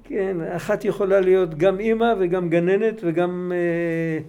[0.03, 4.19] כן, אחת יכולה להיות גם אימא וגם גננת וגם אה,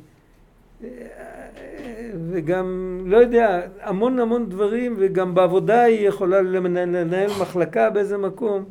[2.30, 8.64] וגם, לא יודע, המון המון דברים, וגם בעבודה היא יכולה לנהל מחלקה באיזה מקום,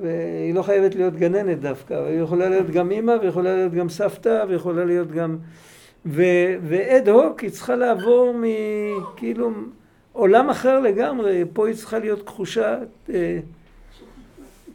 [0.00, 4.44] והיא לא חייבת להיות גננת דווקא, היא יכולה להיות גם אימא, ויכולה להיות גם סבתא,
[4.48, 5.38] ויכולה להיות גם...
[6.06, 9.50] ואד הוק היא צריכה לעבור מכאילו
[10.14, 12.78] עולם אחר לגמרי, פה היא צריכה להיות כחושה,
[13.10, 13.38] אה,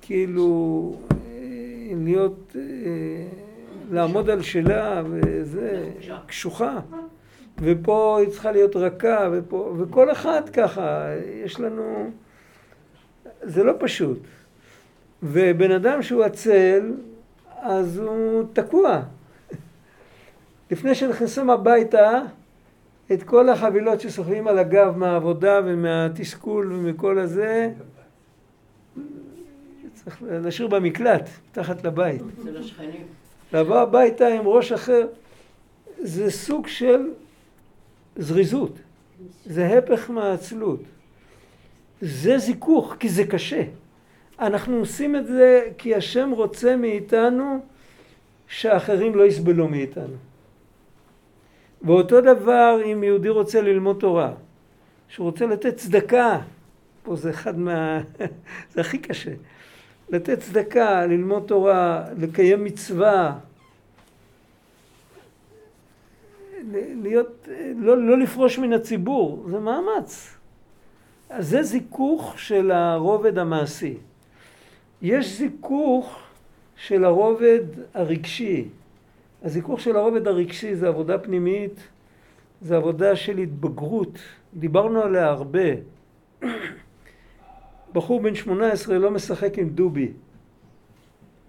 [0.02, 1.17] כאילו, אה,
[2.04, 2.62] להיות, אה,
[3.91, 5.89] לעמוד על שלה, וזה,
[6.28, 6.80] קשוחה.
[7.62, 11.06] ופה היא צריכה להיות רכה, ופה, וכל אחד ככה,
[11.45, 12.12] יש לנו...
[13.41, 14.19] זה לא פשוט.
[15.23, 16.93] ובן אדם שהוא עצל,
[17.62, 19.02] אז הוא תקוע.
[20.71, 22.21] לפני שנכנסים הביתה,
[23.13, 27.72] את כל החבילות שסוחבים על הגב מהעבודה ומהתסכול ומכל הזה,
[29.93, 32.22] צריך להשאיר במקלט, מתחת לבית.
[33.54, 35.08] לבוא הביתה עם ראש אחר.
[36.00, 37.12] זה סוג של
[38.15, 38.80] זריזות,
[39.45, 40.82] זה הפך מהעצלות.
[42.02, 43.63] זה זיכוך, כי זה קשה.
[44.39, 47.60] אנחנו עושים את זה כי השם רוצה מאיתנו
[48.48, 50.29] שאחרים לא יסבלו מאיתנו.
[51.82, 54.32] ואותו דבר אם יהודי רוצה ללמוד תורה,
[55.08, 56.39] שהוא רוצה לתת צדקה,
[57.04, 58.02] פה זה אחד מה...
[58.74, 59.32] זה הכי קשה.
[60.10, 63.39] לתת צדקה, ללמוד תורה, לקיים מצווה,
[66.72, 70.36] להיות, לא, לא לפרוש מן הציבור, זה מאמץ.
[71.30, 73.98] אז זה זיכוך של הרובד המעשי.
[75.02, 76.20] יש זיכוך
[76.76, 77.63] של הרובד
[77.94, 78.68] הרגשי.
[79.43, 81.88] הזיכוך של הרובד הרגשי זה עבודה פנימית,
[82.62, 84.19] זה עבודה של התבגרות.
[84.54, 85.69] דיברנו עליה הרבה.
[87.93, 90.12] בחור בן 18 לא משחק עם דובי.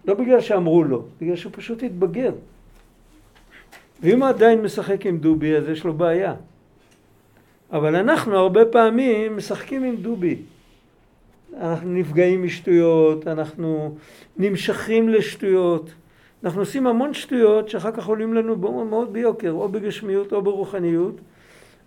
[0.05, 2.33] לא בגלל שאמרו לו, בגלל שהוא פשוט התבגר.
[4.03, 6.35] ואם הוא עדיין משחק עם דובי אז יש לו בעיה.
[7.73, 10.37] אבל אנחנו הרבה פעמים משחקים עם דובי.
[11.57, 13.97] אנחנו נפגעים משטויות, אנחנו
[14.37, 15.91] נמשכים לשטויות.
[16.45, 21.15] אנחנו עושים המון שטויות שאחר כך עולים לנו מאוד ביוקר, או בגשמיות או ברוחניות,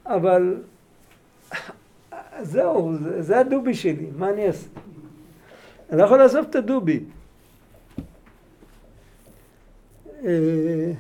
[0.05, 0.57] אבל
[2.41, 4.67] זהו, זה, זה הדובי שלי, מה אני אעשה?
[5.89, 6.99] אני לא יכול לעזוב את הדובי.
[10.25, 10.91] אה,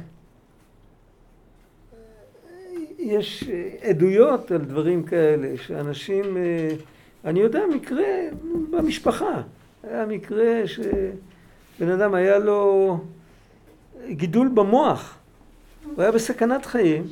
[2.99, 3.43] יש
[3.81, 6.69] עדויות על דברים כאלה, שאנשים, אה,
[7.25, 8.07] אני יודע מקרה
[8.69, 9.41] במשפחה,
[9.83, 12.97] היה מקרה שבן אדם היה לו
[14.09, 15.17] גידול במוח,
[15.85, 17.03] הוא היה בסכנת חיים,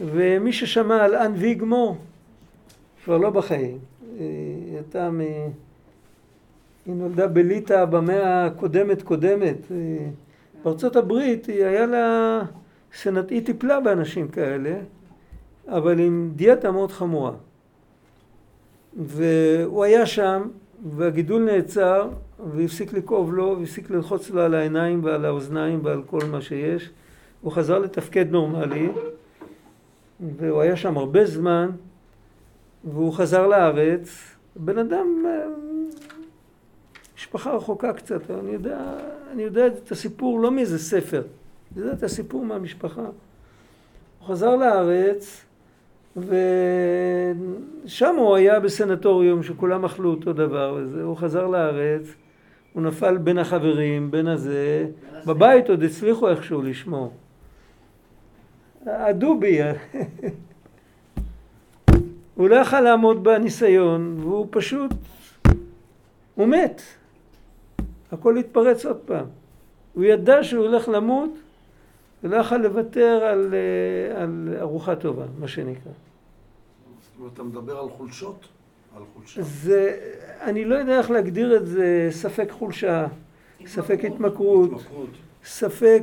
[0.00, 1.96] ומי ששמע על אנ ויגמור,
[3.04, 3.78] כבר לא בחיים,
[4.18, 5.20] היא הייתה מ...
[5.20, 9.56] היא נולדה בליטא במאה הקודמת קודמת,
[10.64, 12.40] בארצות הברית היא היה לה
[12.94, 14.74] סנט, היא טיפלה באנשים כאלה,
[15.68, 17.32] אבל עם דיאטה מאוד חמורה.
[18.96, 20.48] והוא היה שם,
[20.96, 22.08] והגידול נעצר,
[22.46, 26.90] והפסיק לכאוב לו, והפסיק ללחוץ לו על העיניים ועל האוזניים ועל כל מה שיש.
[27.40, 28.88] הוא חזר לתפקד נורמלי,
[30.38, 31.70] והוא היה שם הרבה זמן,
[32.84, 34.34] והוא חזר לארץ.
[34.56, 35.24] בן אדם,
[37.16, 38.78] משפחה רחוקה קצת, אני יודע,
[39.32, 41.22] אני יודע את הסיפור לא מאיזה ספר.
[41.76, 43.04] זה את הסיפור מהמשפחה.
[44.18, 45.44] הוא חזר לארץ,
[46.16, 52.14] ושם הוא היה בסנטוריום שכולם אכלו אותו דבר וזה, הוא חזר לארץ,
[52.72, 54.86] הוא נפל בין החברים, בין הזה,
[55.26, 57.12] בבית עוד הצליחו איכשהו לשמור.
[58.86, 59.58] הדובי,
[62.34, 64.90] הוא לא יכל לעמוד בניסיון, והוא פשוט,
[66.34, 66.82] הוא מת.
[68.12, 69.26] הכל התפרץ עוד פעם.
[69.94, 71.30] הוא ידע שהוא הולך למות
[72.22, 75.92] ולא יכול לוותר על, אה, על ארוחה טובה, מה שנקרא.
[77.34, 78.48] אתה מדבר על חולשות?
[78.98, 79.42] על חולשה.
[79.42, 79.96] זה,
[80.42, 83.06] אני לא יודע איך להגדיר את זה, ספק חולשה,
[83.66, 85.10] ספק התמכרות, התמכרות.
[85.44, 86.02] ספק...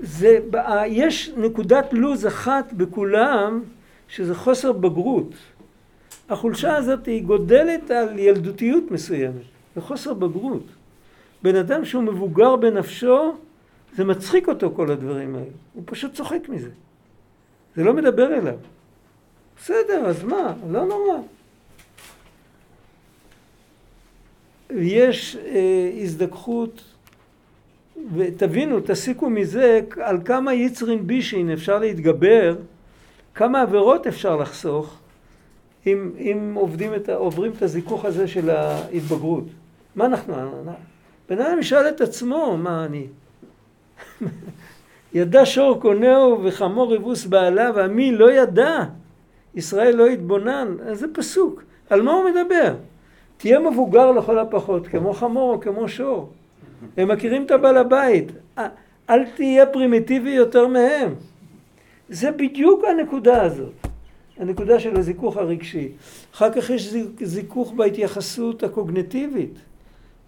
[0.00, 0.56] זה, ב-
[0.86, 3.62] יש נקודת לוז אחת בכולם,
[4.08, 5.32] שזה חוסר בגרות.
[6.28, 9.42] החולשה הזאת היא גודלת על ילדותיות מסוימת,
[9.76, 10.64] וחוסר בגרות.
[11.42, 13.34] בן אדם שהוא מבוגר בנפשו,
[13.96, 15.46] זה מצחיק אותו כל הדברים האלה.
[15.74, 16.70] הוא פשוט צוחק מזה.
[17.76, 18.56] זה לא מדבר אליו.
[19.62, 20.54] בסדר, אז מה?
[20.70, 21.18] לא נורא.
[24.76, 26.82] יש אה, הזדככות,
[28.14, 32.56] ותבינו, תסיקו מזה על כמה יצרין בישין אפשר להתגבר,
[33.34, 34.98] כמה עבירות אפשר לחסוך,
[35.86, 39.44] אם, אם עובדים את, עוברים את הזיכוך הזה של ההתבגרות.
[39.96, 40.34] מה אנחנו...
[41.28, 43.06] בן אדם ישאל את עצמו, מה אני...
[45.14, 48.84] ידע שור קונהו וחמור יבוס בעלה ועמי לא ידע.
[49.54, 50.76] ישראל לא התבונן.
[50.92, 51.62] זה פסוק.
[51.90, 52.74] על מה הוא מדבר?
[53.38, 56.30] תהיה מבוגר לכל הפחות, כמו חמור או כמו שור.
[56.96, 58.32] הם מכירים את הבעל הבית.
[59.10, 61.14] אל תהיה פרימיטיבי יותר מהם.
[62.08, 63.72] זה בדיוק הנקודה הזאת.
[64.38, 65.88] הנקודה של הזיכוך הרגשי.
[66.34, 69.54] אחר כך יש זיכוך בהתייחסות הקוגנטיבית.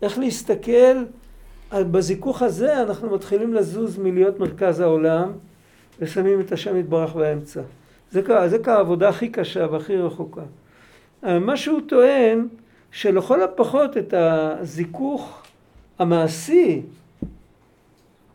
[0.03, 1.05] איך להסתכל,
[1.71, 5.33] על- בזיכוך הזה אנחנו מתחילים לזוז מלהיות מרכז העולם
[5.99, 7.61] ושמים את השם יתברך באמצע.
[8.11, 8.23] זה,
[8.63, 10.43] כעבודה הכי קשה והכי רחוקה.
[11.23, 12.49] אבל מה שהוא טוען,
[12.93, 15.43] שלכל הפחות את הזיכוך
[15.99, 16.83] המעשי,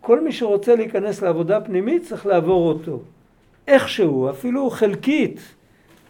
[0.01, 2.99] כל מי שרוצה להיכנס לעבודה פנימית צריך לעבור אותו.
[3.67, 5.39] איכשהו, אפילו חלקית.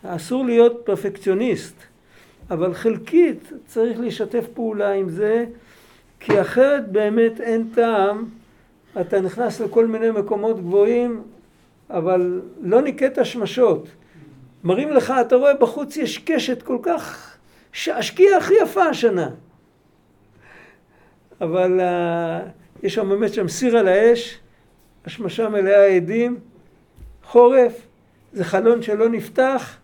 [0.07, 1.75] אסור להיות פרפקציוניסט,
[2.51, 5.45] אבל חלקית צריך לשתף פעולה עם זה,
[6.19, 8.25] כי אחרת באמת אין טעם.
[9.01, 11.23] אתה נכנס לכל מיני מקומות גבוהים,
[11.89, 13.87] אבל לא ניקט השמשות.
[14.63, 17.34] מראים לך, אתה רואה בחוץ יש קשת כל כך,
[17.87, 19.29] השקיעה הכי יפה השנה.
[21.41, 24.39] אבל uh, יש שם באמת שם סיר על האש,
[25.05, 26.39] השמשה מלאה עדים,
[27.23, 27.87] חורף,
[28.33, 29.77] זה חלון שלא נפתח,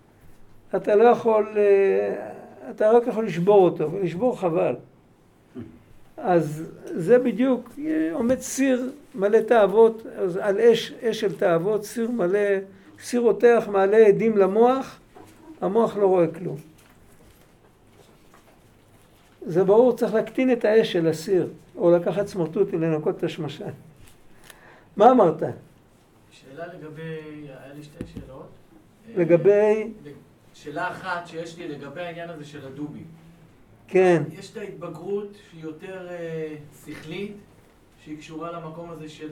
[0.75, 4.75] אתה לא יכול, uh, אתה רק יכול לשבור אותו, ולשבור חבל.
[6.17, 7.69] אז זה בדיוק,
[8.13, 12.39] עומד סיר מלא תאוות, אז על אש, אש של תאוות, סיר מלא,
[13.03, 14.99] סיר רותח מעלה עדים למוח,
[15.61, 16.70] המוח לא רואה כלום.
[19.41, 23.65] זה ברור, צריך להקטין את האש של הסיר, או לקחת סמרטוטי לנקות את השמשה.
[24.97, 25.43] מה אמרת?
[26.31, 27.01] שאלה לגבי,
[27.47, 28.47] היה לי שתי שאלות.
[29.15, 29.91] לגבי,
[30.53, 33.03] שאלה אחת שיש לי לגבי העניין הזה של הדובי.
[33.87, 37.35] כן, יש את ההתבגרות שהיא יותר אה, שכלית,
[38.05, 39.29] שהיא קשורה למקום הזה של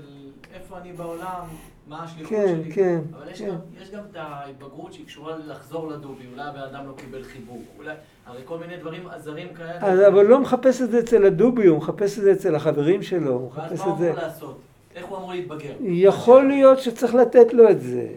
[0.53, 1.41] איפה אני בעולם,
[1.87, 2.73] מה השליחות כן, שלי.
[2.73, 3.47] כן, אבל יש, כן.
[3.47, 7.63] גם, יש גם את ההתבגרות שהיא קשורה לחזור לדובי, אולי הבן אדם לא קיבל חיבוק,
[7.77, 7.93] אולי,
[8.25, 9.77] הרי כל מיני דברים עזרים כאלה.
[9.81, 13.31] אז, אבל לא מחפש את זה אצל הדובי, הוא מחפש את זה אצל החברים שלו,
[13.33, 14.09] הוא ואז מחפש מה הוא את זה.
[14.09, 14.59] אמור לעשות?
[14.95, 15.73] איך הוא אמור להתבגר?
[15.81, 18.07] יכול להיות שצריך לתת לו את זה,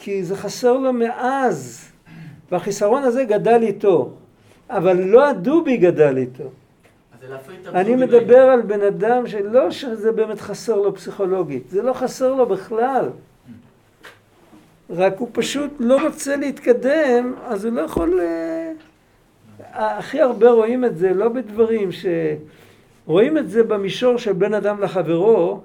[0.00, 1.90] כי זה חסר לו מאז,
[2.50, 4.10] והחיסרון הזה גדל איתו,
[4.70, 6.44] אבל לא הדובי גדל איתו.
[6.44, 7.07] אז זה להפריד את
[7.74, 12.46] אני מדבר על בן אדם שלא שזה באמת חסר לו פסיכולוגית, זה לא חסר לו
[12.46, 13.08] בכלל.
[14.90, 18.20] רק הוא פשוט לא רוצה להתקדם, אז הוא לא יכול...
[18.20, 18.72] אה,
[19.98, 22.06] הכי הרבה רואים את זה, לא בדברים ש...
[23.06, 25.60] רואים את זה במישור של בין אדם לחברו,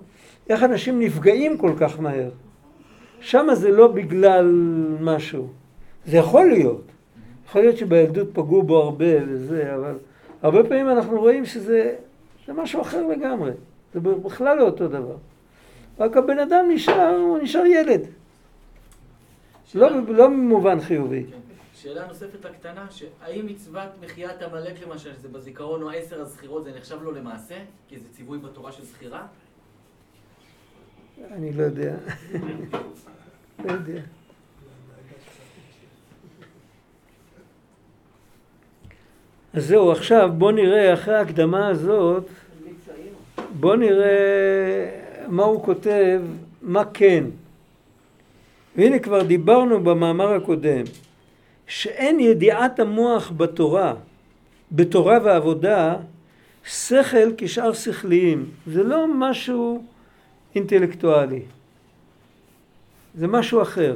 [0.50, 2.30] איך אנשים נפגעים כל כך מהר.
[3.20, 4.46] שם זה לא בגלל
[5.02, 5.48] משהו.
[6.06, 6.84] זה יכול להיות.
[7.48, 9.96] יכול להיות שבילדות פגעו בו הרבה וזה, אבל
[10.44, 11.96] הרבה פעמים אנחנו רואים שזה
[12.46, 13.52] זה משהו אחר לגמרי.
[13.94, 15.16] זה בכלל לא אותו דבר.
[16.00, 18.02] רק הבן אדם נשאר, הוא נשאר ילד.
[19.76, 21.26] לא, לא במובן חיובי.
[21.32, 21.38] כן.
[21.74, 27.04] שאלה נוספת הקטנה, שהאם מצוות מחיית עמלק למשל, שזה בזיכרון או עשר הזכירות, זה נחשב
[27.04, 27.56] לו למעשה?
[27.88, 29.26] כי זה ציווי בתורה של זכירה?
[31.32, 31.96] אני לא יודע.
[33.66, 34.02] לא יודע.
[39.54, 42.28] אז זהו, עכשיו בוא נראה, אחרי ההקדמה הזאת,
[43.60, 44.90] בוא נראה
[45.28, 46.22] מה הוא כותב,
[46.62, 47.24] מה כן.
[48.76, 50.84] והנה כבר דיברנו במאמר הקודם,
[51.68, 53.94] שאין ידיעת המוח בתורה,
[54.72, 55.96] בתורה ועבודה,
[56.66, 58.46] שכל כשאר שכליים.
[58.68, 59.84] זה לא משהו
[60.56, 61.42] אינטלקטואלי.
[63.16, 63.96] זה משהו אחר.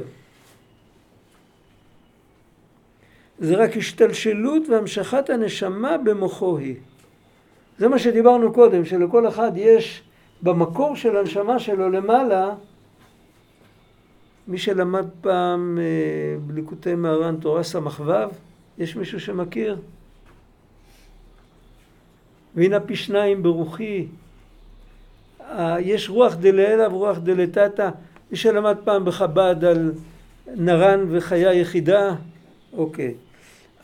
[3.38, 6.74] זה רק השתלשלות והמשכת הנשמה במוחו היא.
[7.78, 10.02] זה מה שדיברנו קודם, שלכל אחד יש
[10.42, 12.54] במקור של הנשמה שלו למעלה,
[14.48, 18.12] מי שלמד פעם אה, בליקוטי מהר"ן תורה ס"ו,
[18.78, 19.76] יש מישהו שמכיר?
[22.54, 24.06] והנה פי שניים ברוחי.
[25.40, 27.90] אה, יש רוח דלעילא ורוח דלתתא.
[28.30, 29.92] מי שלמד פעם בחב"ד על
[30.56, 32.14] נרן וחיה יחידה,
[32.72, 33.14] אוקיי.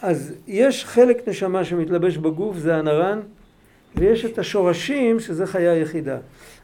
[0.02, 3.20] אז יש חלק נשמה שמתלבש בגוף, זה הנרן,
[3.96, 6.18] ויש את השורשים, שזה חיה יחידה.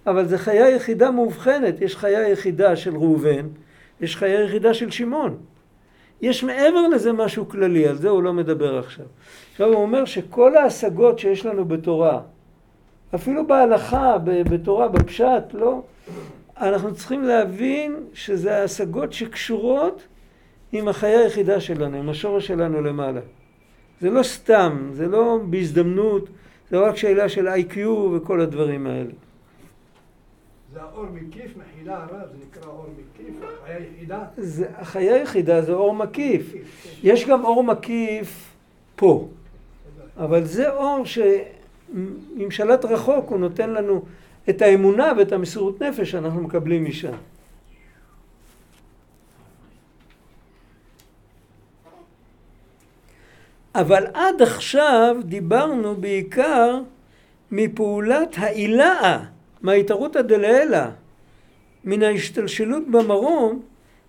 [0.07, 3.47] אבל זה חיה יחידה מאובחנת, יש חיה יחידה של ראובן,
[4.01, 5.37] יש חיה יחידה של שמעון.
[6.23, 9.07] יש מעבר לזה משהו כללי, על זה הוא לא מדבר עכשיו.
[9.53, 12.21] עכשיו הוא אומר שכל ההשגות שיש לנו בתורה,
[13.15, 15.83] אפילו בהלכה, בתורה, בפשט, לא?
[16.61, 20.03] אנחנו צריכים להבין שזה ההשגות שקשורות
[20.73, 23.21] עם החיה היחידה שלנו, עם השורש שלנו למעלה.
[24.01, 26.29] זה לא סתם, זה לא בהזדמנות,
[26.71, 29.11] זה רק שאלה של איי-קיו וכל הדברים האלה.
[30.73, 34.25] זה האור מקיף, מחילה הרב, זה נקרא אור מקיף, החיה היחידה.
[34.37, 36.53] זה, החיה היחידה זה אור מקיף.
[37.03, 38.55] יש גם אור מקיף
[38.97, 39.29] פה,
[40.17, 44.05] אבל זה אור שעם שלט רחוק הוא נותן לנו
[44.51, 47.13] את האמונה ואת המסירות נפש שאנחנו מקבלים משם.
[53.75, 56.81] אבל עד עכשיו דיברנו בעיקר
[57.51, 59.25] מפעולת העילאה,
[59.63, 60.85] מההתערותא דלעילא,
[61.85, 63.63] מן ההשתלשלות במרום,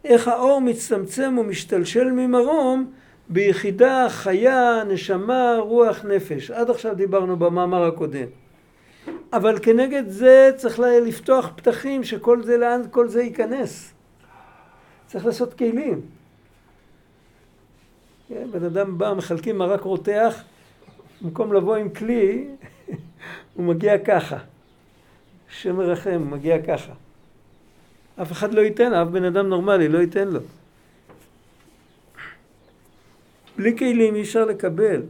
[0.05, 2.91] איך האור מצטמצם ומשתלשל ממרום
[3.29, 6.51] ביחידה חיה, נשמה, רוח, נפש.
[6.51, 8.27] עד עכשיו דיברנו במאמר הקודם.
[9.33, 13.93] אבל כנגד זה צריך לפתוח פתחים שכל זה, לאן כל זה ייכנס.
[15.07, 16.01] צריך לעשות כלים.
[18.33, 20.43] כן, בן אדם בא, מחלקים מרק רותח,
[21.21, 22.47] במקום לבוא עם כלי,
[23.53, 24.37] הוא מגיע ככה.
[25.49, 26.91] השם מרחם, הוא מגיע ככה.
[28.21, 30.39] אף אחד לא ייתן, אף בן אדם נורמלי לא ייתן לו.
[33.57, 35.01] בלי כלים אי אפשר לקבל.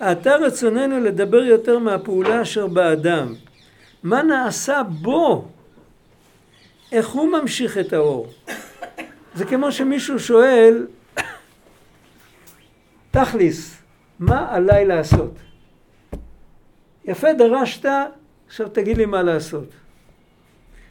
[0.00, 3.34] עתה רצוננו לדבר יותר מהפעולה אשר באדם.
[4.02, 5.48] מה נעשה בו?
[6.92, 8.28] איך הוא ממשיך את האור?
[9.34, 10.86] זה כמו שמישהו שואל,
[13.12, 13.82] תכליס,
[14.18, 15.34] מה עליי לעשות?
[17.04, 17.88] יפה דרשת,
[18.46, 19.68] עכשיו תגיד לי מה לעשות.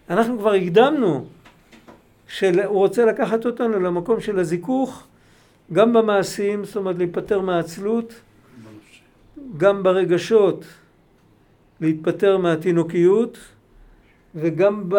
[0.09, 1.26] אנחנו כבר הקדמנו
[2.28, 5.07] שהוא רוצה לקחת אותנו למקום של הזיכוך,
[5.74, 8.13] גם במעשים, זאת אומרת להיפטר מהעצלות,
[9.57, 10.65] גם ברגשות,
[11.82, 13.38] להתפטר מהתינוקיות,
[14.36, 14.89] וגם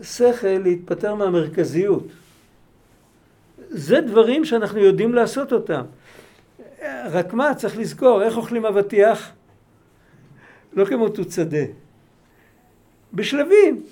[0.00, 2.06] בשכל להתפטר מהמרכזיות.
[3.68, 5.82] זה דברים שאנחנו יודעים לעשות אותם.
[6.84, 9.32] רק מה, צריך לזכור, איך אוכלים אבטיח?
[10.72, 11.64] לא כמו תוצדה.
[13.14, 13.82] בשלבים.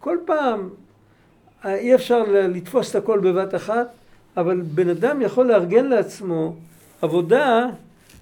[0.00, 0.68] כל פעם
[1.64, 3.88] אי אפשר לתפוס את הכל בבת אחת,
[4.36, 6.56] אבל בן אדם יכול לארגן לעצמו
[7.02, 7.66] עבודה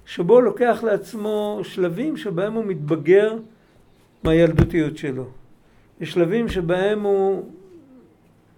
[0.05, 3.37] שבו הוא לוקח לעצמו שלבים שבהם הוא מתבגר
[4.23, 5.25] מהילדותיות שלו.
[6.01, 7.43] יש שלבים שבהם הוא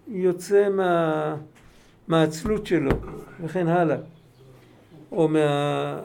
[0.07, 1.35] יוצא מה,
[2.07, 2.91] מהעצלות שלו
[3.43, 3.97] וכן הלאה,
[5.13, 5.99] או מה,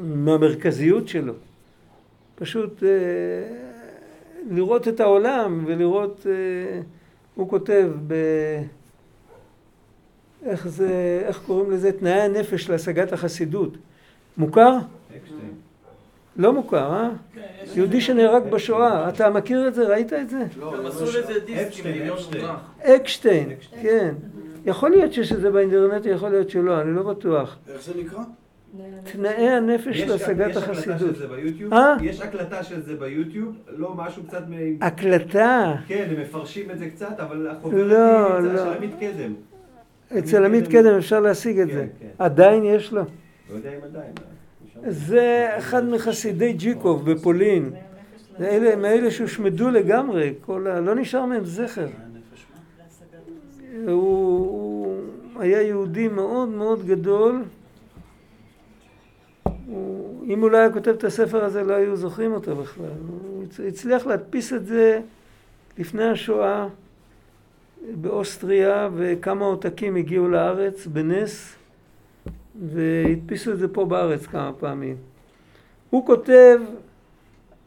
[0.00, 1.32] מהמרכזיות שלו.
[2.34, 2.88] פשוט אה,
[4.50, 6.80] לראות את העולם ולראות, אה,
[7.34, 8.14] הוא כותב ב...
[10.46, 11.92] איך זה, איך קוראים לזה?
[11.92, 13.76] תנאי הנפש להשגת החסידות.
[14.36, 14.78] מוכר?
[16.36, 17.10] לא מוכר, אה?
[17.74, 19.08] יהודי שנהרג בשואה.
[19.08, 19.82] אתה מכיר את זה?
[19.88, 20.42] ראית את זה?
[20.58, 22.60] לא, הם עשו לזה דיסק עם מיליון מונח.
[22.82, 24.14] אקשטיין, כן.
[24.66, 27.58] יכול להיות שיש את זה באינטרנט, יכול להיות שלא, אני לא בטוח.
[27.68, 28.20] איך זה נקרא?
[29.12, 31.16] תנאי הנפש להשגת החסידות.
[31.72, 31.96] אה?
[32.02, 34.42] יש הקלטה של זה ביוטיוב, לא משהו קצת...
[34.80, 35.74] הקלטה?
[35.86, 38.58] כן, הם מפרשים את זה קצת, אבל החוברת לא, היא לא.
[38.58, 39.32] של עמית קדם.
[40.18, 41.86] אצל עמית קדם אפשר להשיג את כן, זה.
[42.00, 42.06] כן.
[42.18, 43.02] עדיין יש לו?
[43.50, 44.12] לא יודע אם עדיין.
[44.88, 47.70] זה אחד מחסידי ג'יקוב בפולין.
[48.40, 50.80] אלה, מאלה שהושמדו לגמרי, כל ה...
[50.80, 51.86] לא נשאר מהם זכר.
[53.86, 54.55] הוא
[55.40, 57.42] היה יהודי מאוד מאוד גדול.
[59.66, 62.86] הוא, אם הוא לא היה כותב את הספר הזה לא היו זוכרים אותו בכלל.
[63.08, 65.00] הוא הצליח להדפיס את זה
[65.78, 66.68] לפני השואה
[67.94, 71.56] באוסטריה וכמה עותקים הגיעו לארץ בנס.
[72.64, 74.96] והדפיסו את זה פה בארץ כמה פעמים.
[75.90, 76.60] הוא כותב,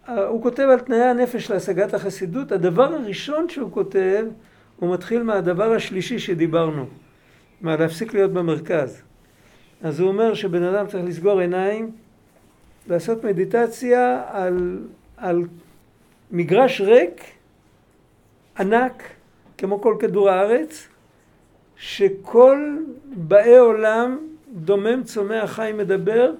[0.07, 2.51] הוא כותב על תנאי הנפש להשגת החסידות.
[2.51, 4.25] הדבר הראשון שהוא כותב,
[4.79, 6.85] הוא מתחיל מהדבר השלישי שדיברנו,
[7.61, 9.01] מה להפסיק להיות במרכז.
[9.81, 11.91] אז הוא אומר שבן אדם צריך לסגור עיניים,
[12.87, 14.79] לעשות מדיטציה על,
[15.17, 15.43] על
[16.31, 17.23] מגרש ריק
[18.59, 19.03] ענק,
[19.57, 20.87] כמו כל כדור הארץ,
[21.75, 24.17] שכל באי עולם,
[24.53, 26.31] דומם, צומח, חי, מדבר,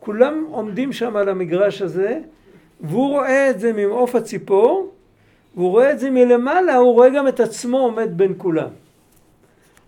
[0.00, 2.20] כולם עומדים שם על המגרש הזה,
[2.80, 4.92] והוא רואה את זה ממעוף הציפור,
[5.54, 8.68] והוא רואה את זה מלמעלה, הוא רואה גם את עצמו עומד בין כולם.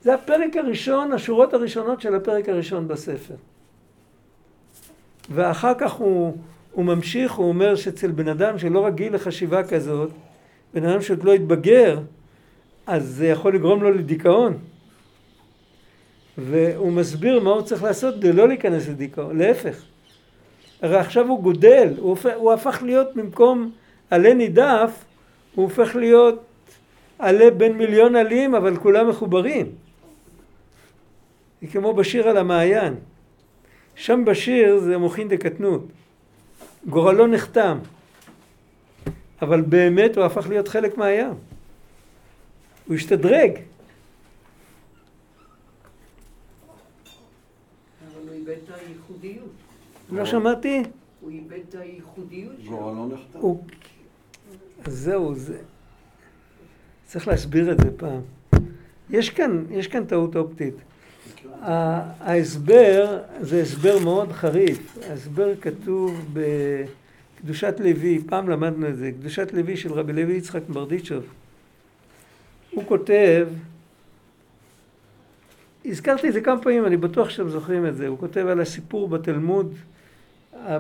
[0.03, 3.35] זה הפרק הראשון, השורות הראשונות של הפרק הראשון בספר.
[5.31, 6.37] ואחר כך הוא,
[6.73, 10.11] הוא ממשיך, הוא אומר שאצל בן אדם שלא רגיל לחשיבה כזאת,
[10.75, 11.99] בן אדם שעוד לא התבגר,
[12.87, 14.59] אז זה יכול לגרום לו לדיכאון.
[16.39, 19.85] והוא מסביר מה הוא צריך לעשות כדי לא להיכנס לדיכאון, להפך.
[20.83, 23.71] הרי עכשיו הוא גודל, הוא הפך, הוא הפך להיות במקום
[24.11, 25.05] עלה נידף,
[25.55, 26.45] הוא הופך להיות
[27.19, 29.73] עלה בין מיליון עלים, אבל כולם מחוברים.
[31.63, 32.95] זה כמו בשיר על המעיין.
[33.95, 35.87] שם בשיר זה מוחין דקטנות.
[36.87, 37.79] גורלו נחתם.
[39.43, 41.35] אבל באמת הוא הפך להיות חלק מהים.
[42.87, 43.53] הוא השתדרג.
[50.13, 50.83] לא שמעתי?
[51.21, 52.71] הוא איבד את הייחודיות שלו.
[52.71, 53.39] גורלו נחתם.
[54.85, 55.59] אז זהו, זה...
[57.07, 58.21] צריך להסביר את זה פעם.
[59.11, 60.75] יש כאן, יש כאן טעות אופטית.
[61.63, 64.99] ההסבר זה הסבר מאוד חריף.
[65.11, 66.35] ההסבר כתוב
[67.41, 71.25] בקדושת לוי, פעם למדנו את זה, קדושת לוי של רבי לוי יצחק מברדיצ'וב.
[72.71, 73.49] הוא כותב,
[75.85, 79.09] הזכרתי את זה כמה פעמים, אני בטוח שאתם זוכרים את זה, הוא כותב על הסיפור
[79.09, 79.75] בתלמוד,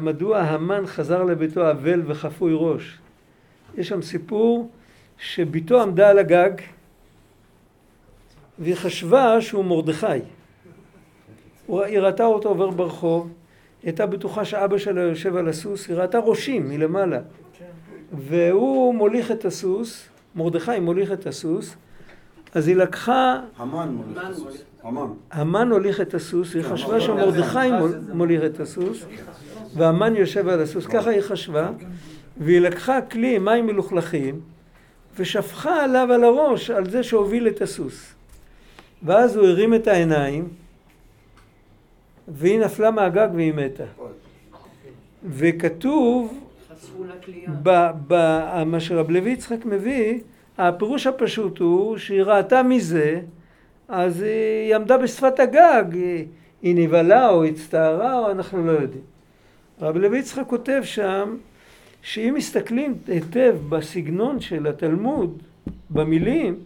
[0.00, 2.98] מדוע המן חזר לביתו אבל וחפוי ראש.
[3.78, 4.70] יש שם סיפור
[5.18, 6.50] שבתו עמדה על הגג
[8.58, 10.06] והיא חשבה שהוא מרדכי.
[11.70, 13.28] היא ראתה אותו עובר ברחוב,
[13.82, 17.18] היא הייתה בטוחה שאבא שלה יושב על הסוס, היא ראתה ראשים מלמעלה.
[18.28, 21.74] והוא מוליך את הסוס, מרדכי מוליך את הסוס,
[22.54, 24.62] אז היא לקחה, המן מוליך את הסוס.
[24.82, 25.06] המן.
[25.32, 29.04] המן הוליך את הסוס, היא כן, חשבה שמרדכי מול- מוליך את הסוס,
[29.76, 31.70] והמן יושב על הסוס, ככה היא חשבה,
[32.40, 34.40] והיא לקחה כלי מים מלוכלכים,
[35.18, 38.14] ושפכה עליו על הראש, על זה שהוביל את הסוס.
[39.02, 40.48] ואז הוא הרים את העיניים,
[42.32, 43.84] והיא נפלה מהגג והיא מתה.
[45.30, 46.38] וכתוב.
[47.62, 50.20] ב- ב- מה שרב לוי יצחק מביא,
[50.58, 53.20] הפירוש הפשוט הוא שהיא ראתה מזה,
[53.88, 56.26] אז היא עמדה בשפת הגג, היא,
[56.62, 59.02] היא נבהלה או הצטערה או אנחנו לא יודעים.
[59.80, 61.36] רב לוי יצחק כותב שם
[62.02, 65.42] שאם מסתכלים היטב בסגנון של התלמוד,
[65.90, 66.58] במילים,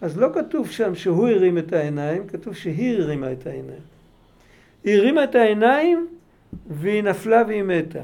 [0.00, 3.97] אז לא כתוב שם שהוא הרים את העיניים, כתוב שהיא הרימה את העיניים.
[4.84, 6.06] היא הרימה את העיניים
[6.70, 8.00] והיא נפלה והיא מתה.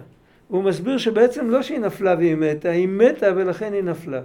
[0.48, 4.20] הוא מסביר שבעצם לא שהיא נפלה והיא מתה, היא מתה ולכן היא נפלה.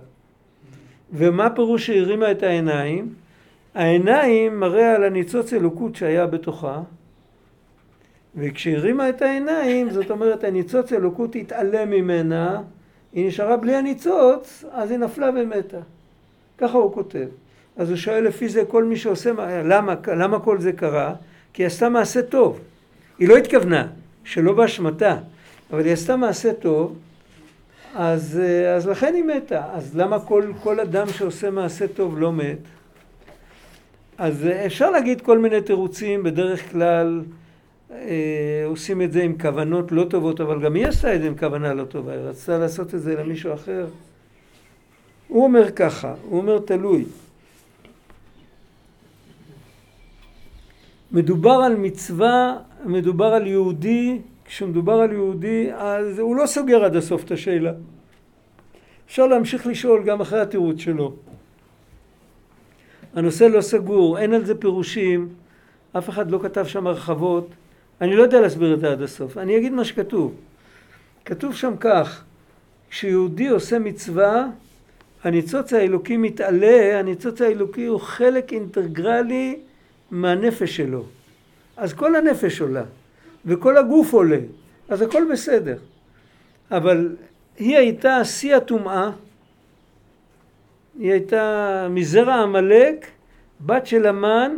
[1.14, 3.14] ומה פירוש שהיא הרימה את העיניים?
[3.76, 6.82] העיניים מראה על הניצוץ אלוקות שהיה בתוכה,
[8.36, 12.62] וכשהיא הרימה את העיניים, זאת אומרת הניצוץ אלוקות התעלם ממנה,
[13.14, 15.78] היא נשארה בלי הניצוץ, אז היא נפלה ומתה.
[16.58, 17.28] ככה הוא כותב.
[17.78, 21.14] אז הוא שואל לפי זה כל מי שעושה, מה- למה, למה כל זה קרה?
[21.60, 22.60] כי היא עשתה מעשה טוב.
[23.18, 23.88] היא לא התכוונה,
[24.24, 25.18] שלא באשמתה,
[25.72, 26.97] אבל היא עשתה מעשה טוב,
[27.95, 29.66] אז, אה, אז לכן היא מתה.
[29.74, 32.57] אז למה כל, כל אדם שעושה מעשה טוב לא מת?
[34.18, 37.22] אז אה, אפשר להגיד כל מיני תירוצים, בדרך כלל
[37.91, 41.38] אה, עושים את זה עם כוונות לא טובות, אבל גם היא עשתה את זה עם
[41.38, 43.88] כוונה לא טובה, היא רצתה לעשות את זה למישהו אחר.
[45.28, 47.05] הוא אומר ככה, הוא אומר תלוי.
[51.12, 57.24] מדובר על מצווה, מדובר על יהודי, כשמדובר על יהודי, אז הוא לא סוגר עד הסוף
[57.24, 57.72] את השאלה.
[59.07, 61.14] אפשר להמשיך לשאול גם אחרי התירוץ שלו.
[63.16, 65.30] הנושא לא סגור, אין על זה פירושים,
[65.97, 67.49] אף אחד לא כתב שם הרחבות.
[68.01, 70.34] אני לא יודע להסביר את זה עד הסוף, אני אגיד מה שכתוב.
[71.26, 72.24] כתוב שם כך,
[72.89, 74.45] כשיהודי עושה מצווה,
[75.24, 79.60] הניצוץ האלוקי מתעלה, הניצוץ האלוקי הוא חלק אינטגרלי
[80.12, 81.03] מהנפש שלו.
[81.78, 82.84] אז כל הנפש עולה,
[83.45, 84.39] וכל הגוף עולה,
[84.89, 85.78] אז הכל בסדר.
[86.72, 87.16] אבל
[87.57, 89.12] היא הייתה שיא הטומאה,
[90.99, 93.07] היא הייתה מזרע עמלק,
[93.66, 94.57] בת של המן,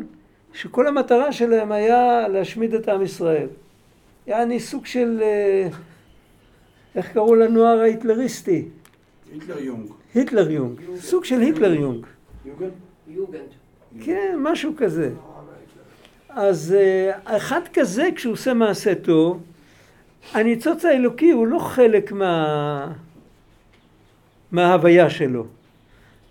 [0.54, 3.47] שכל המטרה שלהם היה להשמיד את עם ישראל.
[4.28, 5.68] יעני סוג של, אה,
[6.95, 8.66] איך קראו לנוער ההיטלריסטי?
[9.34, 9.91] היטלר יונג.
[10.16, 12.06] היטלר יונג, סוג של היטלר יונג.
[12.45, 12.70] יוגן?
[13.08, 13.49] יוגנד.
[14.02, 15.12] כן, משהו כזה.
[16.36, 19.42] אז אה, אחד כזה, כשהוא עושה מעשה טוב,
[20.34, 22.92] הניצוץ האלוקי הוא לא חלק מה...
[24.52, 25.46] מההוויה שלו.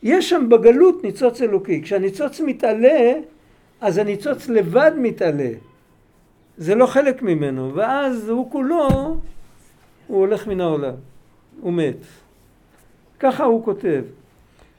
[0.02, 1.82] יש שם בגלות ניצוץ אלוקי.
[1.82, 3.12] כשהניצוץ מתעלה,
[3.80, 5.50] אז הניצוץ לבד מתעלה.
[6.56, 8.88] זה לא חלק ממנו, ואז הוא כולו,
[10.06, 10.94] הוא הולך מן העולם,
[11.60, 11.96] הוא מת.
[13.20, 14.02] ככה הוא כותב.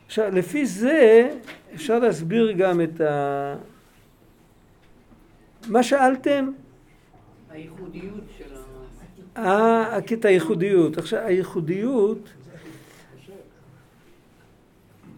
[0.05, 1.30] עכשיו, לפי זה
[1.76, 3.55] אפשר להסביר גם את ה...
[5.68, 6.51] מה שאלתם?
[7.49, 8.62] הייחודיות של ה...
[9.38, 10.97] אה, הקטע הייחודיות.
[10.97, 12.30] עכשיו, הייחודיות,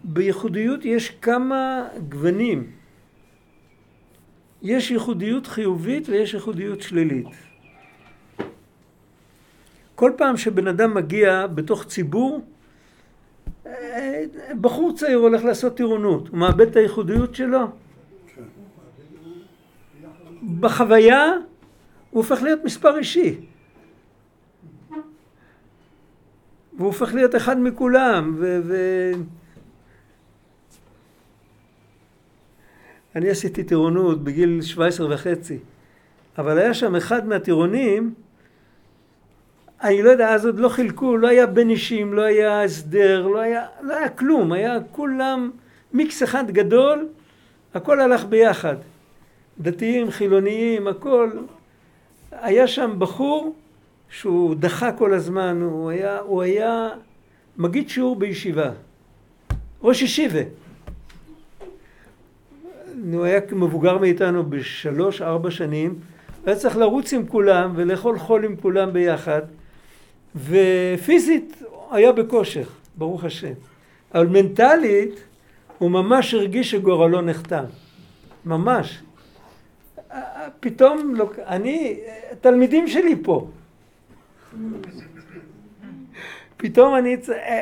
[0.04, 2.70] בייחודיות יש כמה גוונים.
[4.62, 7.26] יש ייחודיות חיובית ויש ייחודיות שלילית.
[9.94, 12.40] כל פעם שבן אדם מגיע בתוך ציבור,
[13.66, 14.22] אה,
[14.60, 17.66] בחור צעיר הולך לעשות טירונות, הוא מאבד את הייחודיות שלו.
[20.60, 21.32] בחוויה
[22.10, 23.36] הוא הופך להיות מספר אישי.
[26.76, 28.60] והוא הופך להיות אחד מכולם, ו...
[28.64, 28.74] ו...
[33.16, 35.58] אני עשיתי טירונות בגיל 17 וחצי,
[36.38, 38.14] אבל היה שם אחד מהטירונים,
[39.82, 43.40] אני לא יודע, אז עוד לא חילקו, לא היה בין אישים, לא היה הסדר, לא
[43.40, 45.50] היה, לא היה כלום, היה כולם
[45.92, 47.08] מיקס אחד גדול,
[47.74, 48.76] הכל הלך ביחד.
[49.60, 51.30] דתיים, חילוניים, הכל.
[52.32, 53.54] היה שם בחור
[54.10, 56.88] שהוא דחה כל הזמן, הוא היה, הוא היה
[57.58, 58.70] מגיד שיעור בישיבה,
[59.82, 60.40] ראש ישיבה.
[63.12, 65.98] הוא היה מבוגר מאיתנו בשלוש, ארבע שנים,
[66.46, 69.42] היה צריך לרוץ עם כולם ולאכול חול עם כולם ביחד,
[70.36, 72.64] ופיזית היה בכושר,
[72.98, 73.52] ברוך השם.
[74.14, 75.20] אבל מנטלית
[75.78, 77.64] הוא ממש הרגיש שגורלו נחתם,
[78.44, 79.02] ממש.
[80.60, 81.14] פתאום,
[81.46, 82.00] אני,
[82.40, 83.48] תלמידים שלי פה.
[86.56, 87.16] פתאום אני,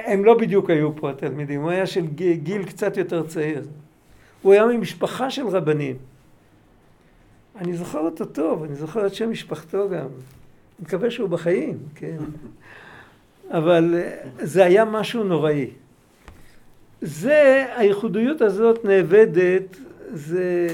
[0.05, 2.07] הם לא בדיוק היו פה התלמידים, הוא היה של
[2.43, 3.63] גיל קצת יותר צעיר.
[4.43, 5.97] הוא היה ממשפחה של רבנים.
[7.57, 9.99] אני זוכר אותו טוב, אני זוכר את שם משפחתו גם.
[9.99, 10.09] אני
[10.81, 12.17] מקווה שהוא בחיים, כן.
[13.51, 14.03] אבל
[14.39, 15.71] זה היה משהו נוראי.
[17.01, 19.77] זה, הייחודיות הזאת נאבדת,
[20.13, 20.69] זה,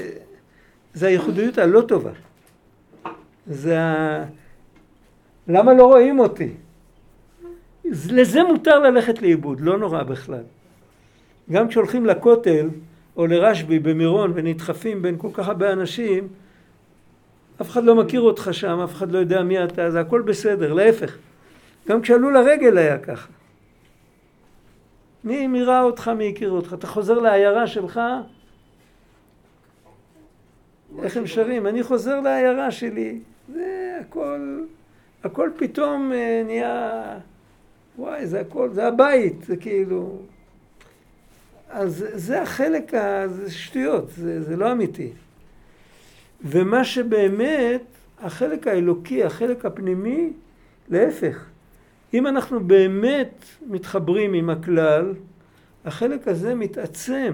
[0.93, 2.11] זה הייחודיות הלא טובה.
[3.47, 4.25] זה ה...
[5.47, 6.49] למה לא רואים אותי?
[7.85, 10.43] לזה מותר ללכת לאיבוד, לא נורא בכלל.
[11.51, 12.69] גם כשהולכים לכותל
[13.17, 16.27] או לרשב"י במירון ונדחפים בין כל כך הרבה אנשים,
[17.61, 20.73] אף אחד לא מכיר אותך שם, אף אחד לא יודע מי אתה, זה הכל בסדר,
[20.73, 21.17] להפך.
[21.87, 23.27] גם כשעלו לרגל היה ככה.
[25.23, 26.73] מי, מי ראה אותך, מי הכיר אותך?
[26.73, 27.99] אתה חוזר לעיירה שלך,
[31.03, 31.67] איך הם שרים?
[31.67, 33.19] אני חוזר לעיירה שלי.
[33.53, 34.63] זה הכל,
[35.23, 37.17] הכל פתאום אה, נהיה,
[37.97, 40.19] וואי, זה הכל, זה הבית, זה כאילו...
[41.69, 42.91] אז זה החלק,
[43.27, 45.09] זה שטויות, זה, זה לא אמיתי.
[46.43, 47.83] ומה שבאמת,
[48.21, 50.29] החלק האלוקי, החלק הפנימי,
[50.89, 51.45] להפך.
[52.13, 55.13] אם אנחנו באמת מתחברים עם הכלל,
[55.85, 57.33] החלק הזה מתעצם.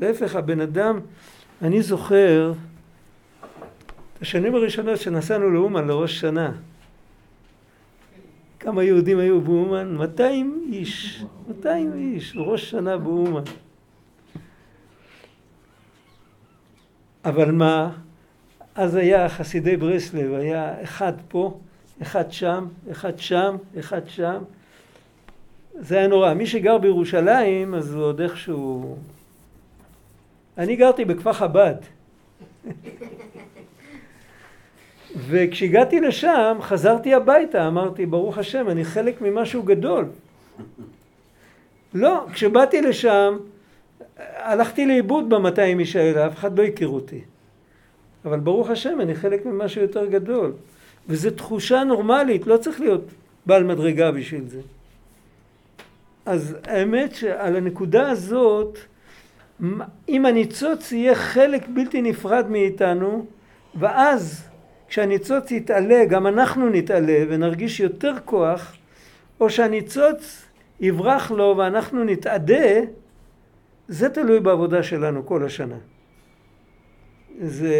[0.00, 1.00] להפך, הבן אדם,
[1.62, 2.52] אני זוכר
[4.14, 6.52] את השנים הראשונות שנסענו לאומן לראש שנה.
[8.60, 9.96] כמה יהודים היו באומן?
[9.96, 11.24] 200 איש.
[11.48, 13.42] 200 איש, ראש שנה באומן.
[17.24, 17.90] אבל מה?
[18.74, 21.58] אז היה חסידי ברסלב, היה אחד פה,
[22.02, 24.42] אחד שם, אחד שם, אחד שם.
[25.74, 26.34] זה היה נורא.
[26.34, 28.96] מי שגר בירושלים, אז הוא עוד איכשהו...
[30.60, 31.74] אני גרתי בכפר חב"ד.
[35.16, 40.04] וכשהגעתי לשם, חזרתי הביתה, אמרתי, ברוך השם, אני חלק ממשהו גדול.
[41.94, 43.36] לא, כשבאתי לשם,
[44.36, 47.20] הלכתי לאיבוד במאתיים איש האלה, אף אחד לא הכיר אותי.
[48.24, 50.52] אבל ברוך השם, אני חלק ממשהו יותר גדול.
[51.08, 53.04] וזו תחושה נורמלית, לא צריך להיות
[53.46, 54.60] בעל מדרגה בשביל זה.
[56.26, 58.78] אז האמת שעל הנקודה הזאת,
[60.08, 63.26] אם הניצוץ יהיה חלק בלתי נפרד מאיתנו,
[63.74, 64.48] ואז
[64.88, 68.76] כשהניצוץ יתעלה, גם אנחנו נתעלה ונרגיש יותר כוח,
[69.40, 70.46] או שהניצוץ
[70.80, 72.80] יברח לו ואנחנו נתאדה,
[73.88, 75.78] זה תלוי בעבודה שלנו כל השנה.
[77.40, 77.74] זה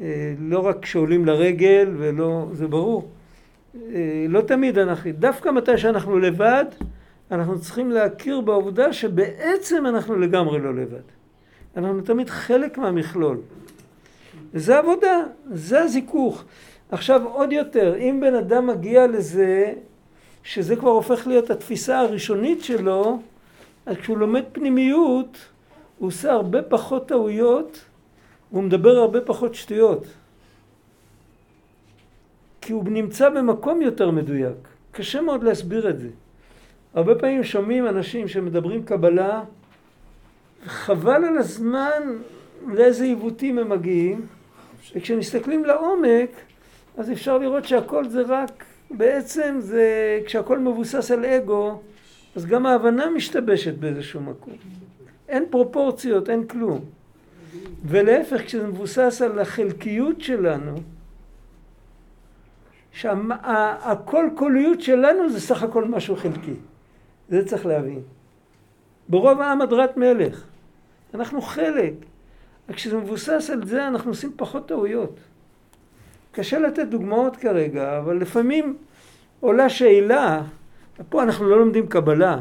[0.00, 3.10] אה, לא רק כשעולים לרגל ולא, זה ברור.
[3.74, 6.64] אה, לא תמיד אנחנו, דווקא מתי שאנחנו לבד,
[7.30, 11.00] אנחנו צריכים להכיר בעובדה שבעצם אנחנו לגמרי לא לבד.
[11.76, 13.38] אנחנו תמיד חלק מהמכלול.
[14.54, 16.44] זה עבודה, זה הזיכוך.
[16.90, 19.72] עכשיו עוד יותר, אם בן אדם מגיע לזה,
[20.42, 23.20] שזה כבר הופך להיות התפיסה הראשונית שלו,
[23.86, 25.38] אז כשהוא לומד פנימיות,
[25.98, 27.84] הוא עושה הרבה פחות טעויות,
[28.52, 30.06] והוא מדבר הרבה פחות שטויות.
[32.60, 34.56] כי הוא נמצא במקום יותר מדויק.
[34.92, 36.08] קשה מאוד להסביר את זה.
[36.96, 39.42] הרבה פעמים שומעים אנשים שמדברים קבלה,
[40.66, 42.02] חבל על הזמן
[42.66, 44.26] לאיזה עיוותים הם מגיעים,
[44.96, 46.30] וכשמסתכלים לעומק,
[46.96, 51.80] אז אפשר לראות שהכל זה רק, בעצם זה, כשהכל מבוסס על אגו,
[52.36, 54.54] אז גם ההבנה משתבשת באיזשהו מקום.
[55.28, 56.80] אין פרופורציות, אין כלום.
[57.84, 60.74] ולהפך, כשזה מבוסס על החלקיות שלנו,
[62.92, 66.54] שהכל קוליות שלנו זה סך הכל משהו חלקי.
[67.28, 68.00] זה צריך להבין.
[69.08, 70.42] ברוב העם הדרת מלך.
[71.14, 71.92] אנחנו חלק.
[72.68, 75.20] וכשזה מבוסס על זה אנחנו עושים פחות טעויות.
[76.32, 78.76] קשה לתת דוגמאות כרגע, אבל לפעמים
[79.40, 80.42] עולה שאלה,
[81.08, 82.38] פה אנחנו לא לומדים קבלה,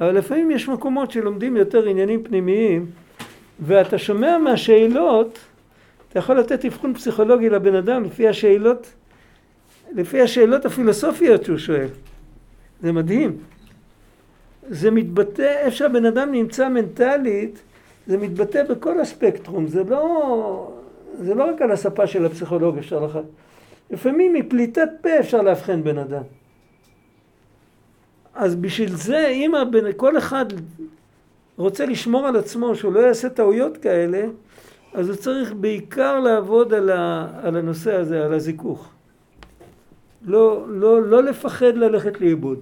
[0.00, 2.86] אבל לפעמים יש מקומות שלומדים יותר עניינים פנימיים,
[3.60, 5.38] ואתה שומע מהשאלות,
[6.08, 8.92] אתה יכול לתת אבחון פסיכולוגי לבן אדם לפי השאלות,
[9.92, 11.88] לפי השאלות הפילוסופיות שהוא שואל.
[12.82, 13.36] זה מדהים.
[14.68, 17.62] זה מתבטא, איפה שהבן אדם נמצא מנטלית,
[18.06, 20.72] זה מתבטא בכל הספקטרום, זה לא,
[21.18, 23.18] זה לא רק על הספה של הפסיכולוג אפשר לך,
[23.90, 26.22] לפעמים מפליטת פה אפשר לאבחן בן אדם.
[28.34, 30.44] אז בשביל זה, אם הבן, כל אחד
[31.56, 34.24] רוצה לשמור על עצמו, שהוא לא יעשה טעויות כאלה,
[34.94, 38.88] אז הוא צריך בעיקר לעבוד על, ה, על הנושא הזה, על הזיכוך.
[40.24, 42.58] לא, לא, לא לפחד ללכת לאיבוד.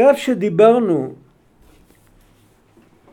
[0.00, 1.14] כי אף שדיברנו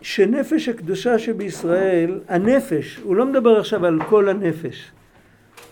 [0.02, 4.92] שנפש הקדושה שבישראל, הנפש, הוא לא מדבר עכשיו על כל הנפש,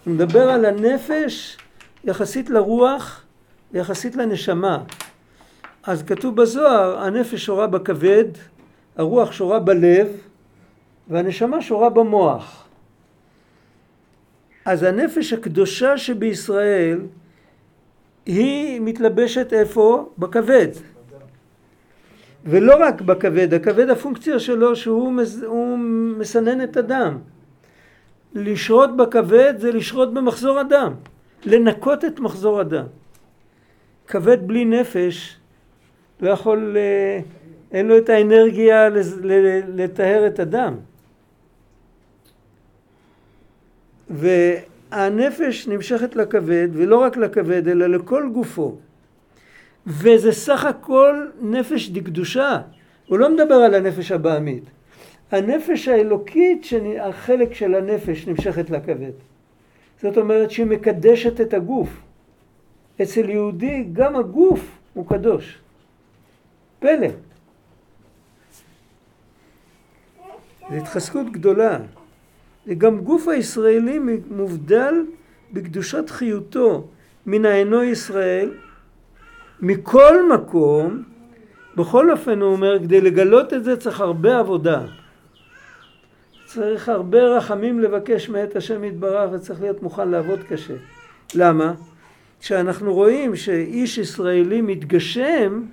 [0.06, 1.58] הוא מדבר על הנפש
[2.04, 3.24] יחסית לרוח,
[3.74, 4.84] יחסית לנשמה.
[5.84, 8.26] אז כתוב בזוהר, הנפש שורה בכבד,
[8.96, 10.08] הרוח שורה בלב,
[11.08, 12.68] והנשמה שורה במוח.
[14.66, 17.00] אז הנפש הקדושה שבישראל
[18.26, 20.10] היא מתלבשת איפה?
[20.18, 20.95] בכבד.
[22.46, 25.12] ולא רק בכבד, הכבד הפונקציה שלו שהוא
[26.18, 27.18] מסנן את הדם.
[28.34, 30.94] לשרות בכבד זה לשרות במחזור הדם,
[31.46, 32.86] לנקות את מחזור הדם.
[34.08, 35.38] כבד בלי נפש
[36.22, 37.20] לא יכול, אה,
[37.72, 38.90] אין לו את האנרגיה
[39.68, 40.76] לטהר את הדם.
[44.10, 48.76] והנפש נמשכת לכבד, ולא רק לכבד, אלא לכל גופו.
[49.88, 52.62] וזה סך הכל נפש דקדושה.
[53.08, 54.64] הוא לא מדבר על הנפש הבעמית.
[55.32, 56.66] הנפש האלוקית,
[57.02, 59.12] החלק של הנפש נמשכת לכבד.
[60.02, 61.90] זאת אומרת שהיא מקדשת את הגוף.
[63.02, 65.58] אצל יהודי גם הגוף הוא קדוש.
[66.80, 67.08] פלא.
[70.70, 71.80] זו התחזקות גדולה.
[72.68, 75.06] וגם גוף הישראלי מובדל
[75.54, 76.88] בקדושת חיותו
[77.26, 78.52] מן האינו ישראל
[79.62, 81.04] מכל מקום,
[81.76, 84.82] בכל אופן הוא אומר, כדי לגלות את זה צריך הרבה עבודה.
[86.46, 90.74] צריך הרבה רחמים לבקש מאת השם יתברך וצריך להיות מוכן לעבוד קשה.
[91.36, 91.74] למה?
[92.40, 95.64] כשאנחנו רואים שאיש ישראלי מתגשם,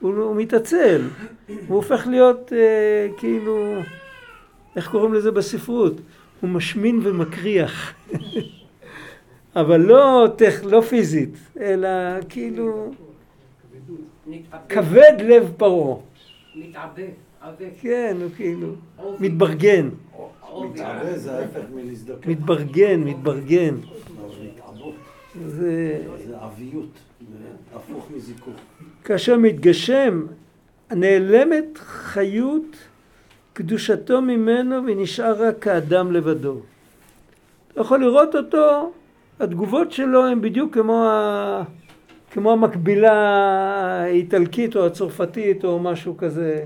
[0.00, 1.00] הוא, הוא מתעצל,
[1.46, 3.74] הוא הופך להיות אה, כאילו,
[4.76, 6.00] איך קוראים לזה בספרות?
[6.40, 7.92] הוא משמין ומקריח.
[9.60, 11.30] אבל לא, טכ, לא פיזית,
[11.60, 11.88] אלא
[12.28, 12.90] כאילו
[14.68, 15.96] כבד לב פרעה.
[16.54, 17.02] מתעבה,
[17.40, 17.64] עבה.
[17.80, 18.68] כן, הוא כאילו
[19.20, 19.88] מתברגן.
[20.64, 22.30] מתעבה זה ההפך מלהזדקן.
[22.30, 23.74] מתברגן, מתברגן.
[25.46, 25.98] זה
[26.40, 26.90] עביות,
[27.74, 28.54] הפוך מזיכוך.
[29.04, 30.26] כאשר מתגשם,
[30.92, 32.76] נעלמת חיות
[33.52, 36.60] קדושתו ממנו ונשאר רק כאדם לבדו.
[37.72, 38.92] אתה יכול לראות אותו
[39.40, 41.62] התגובות שלו הן בדיוק כמו, ה...
[42.30, 43.12] כמו המקבילה
[44.02, 46.64] האיטלקית או הצרפתית או משהו כזה.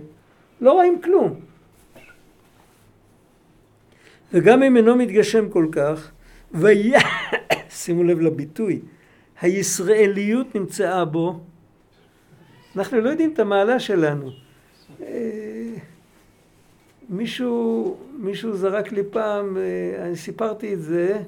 [0.61, 1.41] לא רואים כלום.
[4.33, 6.11] וגם אם אינו מתגשם כל כך,
[6.53, 7.01] ויה...
[7.83, 8.81] שימו לב לביטוי,
[9.41, 11.41] הישראליות נמצאה בו,
[12.77, 14.31] אנחנו לא יודעים את המעלה שלנו.
[15.03, 15.75] אה,
[17.09, 21.23] מישהו, מישהו זרק לי פעם, אה, אני סיפרתי את זה,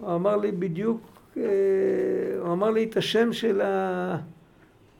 [0.00, 1.00] הוא אמר לי בדיוק,
[1.36, 1.42] אה,
[2.40, 4.16] הוא אמר לי את השם של ה...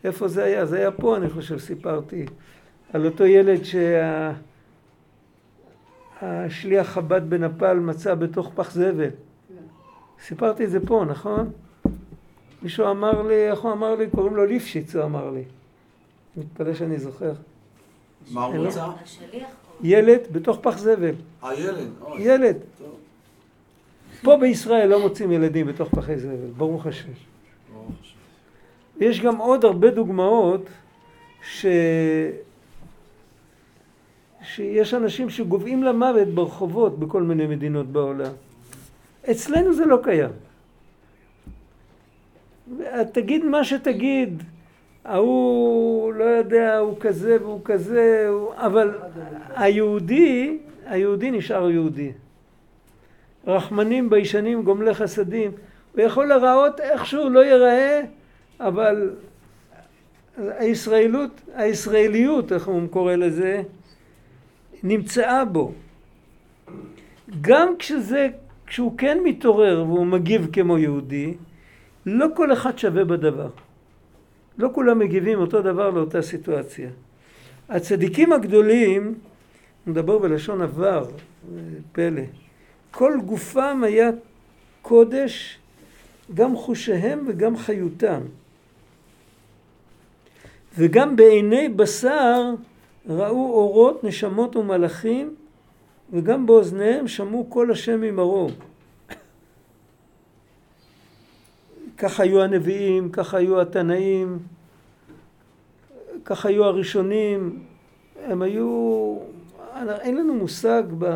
[0.05, 0.67] איפה זה היה?
[0.67, 2.27] זה היה פה, אני חושב, סיפרתי.
[2.93, 3.61] על אותו ילד
[6.21, 9.11] שהשליח חב"ד בנפאל מצא בתוך פח זבל.
[10.23, 11.51] סיפרתי את זה פה, נכון?
[12.63, 14.11] מישהו אמר לי, איך הוא אמר לי?
[14.11, 15.45] קוראים לו ליפשיץ, הוא אמר לי.
[16.37, 17.33] אני מתפלא שאני זוכר.
[18.31, 18.69] מה הוא לא.
[18.69, 18.87] רצה?
[19.83, 21.15] ילד בתוך פח זבל.
[21.43, 21.89] הילד.
[22.03, 22.23] אוי.
[22.23, 22.57] ילד.
[24.23, 26.51] פה בישראל לא מוצאים ילדים בתוך פחי זבל.
[26.57, 27.09] ברוך השם.
[29.01, 30.69] יש גם עוד הרבה דוגמאות
[31.43, 31.67] ש...
[34.43, 38.33] שיש אנשים שגוועים למוות ברחובות בכל מיני מדינות בעולם.
[39.31, 40.31] אצלנו זה לא קיים.
[43.13, 44.43] תגיד מה שתגיד,
[45.05, 48.53] ההוא לא יודע, הוא כזה והוא כזה, הוא...
[48.57, 48.99] אבל
[49.57, 52.13] היהודי, היהודי נשאר יהודי.
[53.47, 55.51] רחמנים ביישנים גומלי חסדים.
[55.93, 58.03] הוא יכול להיראות איכשהו לא ייראה,
[58.61, 59.11] אבל
[60.39, 63.63] הישראלות, הישראליות, איך הוא קורא לזה,
[64.83, 65.73] נמצאה בו.
[67.41, 68.29] גם כשזה,
[68.67, 71.35] כשהוא כן מתעורר והוא מגיב כמו יהודי,
[72.07, 73.49] לא כל אחד שווה בדבר.
[74.59, 76.91] לא כולם מגיבים אותו דבר לאותה סיטואציה.
[77.69, 81.07] הצדיקים הגדולים, הוא מדבר בלשון עבר,
[81.93, 82.23] פלא,
[82.91, 84.11] כל גופם היה
[84.83, 85.59] קודש,
[86.35, 88.21] גם חושיהם וגם חיותם.
[90.79, 92.55] וגם בעיני בשר
[93.09, 95.35] ראו אורות, נשמות ומלאכים,
[96.13, 98.51] וגם באוזניהם שמעו קול השם ממרום.
[101.99, 104.39] כך היו הנביאים, כך היו התנאים,
[106.25, 107.59] כך היו הראשונים,
[108.25, 109.17] הם היו,
[109.87, 111.07] אין לנו מושג ב...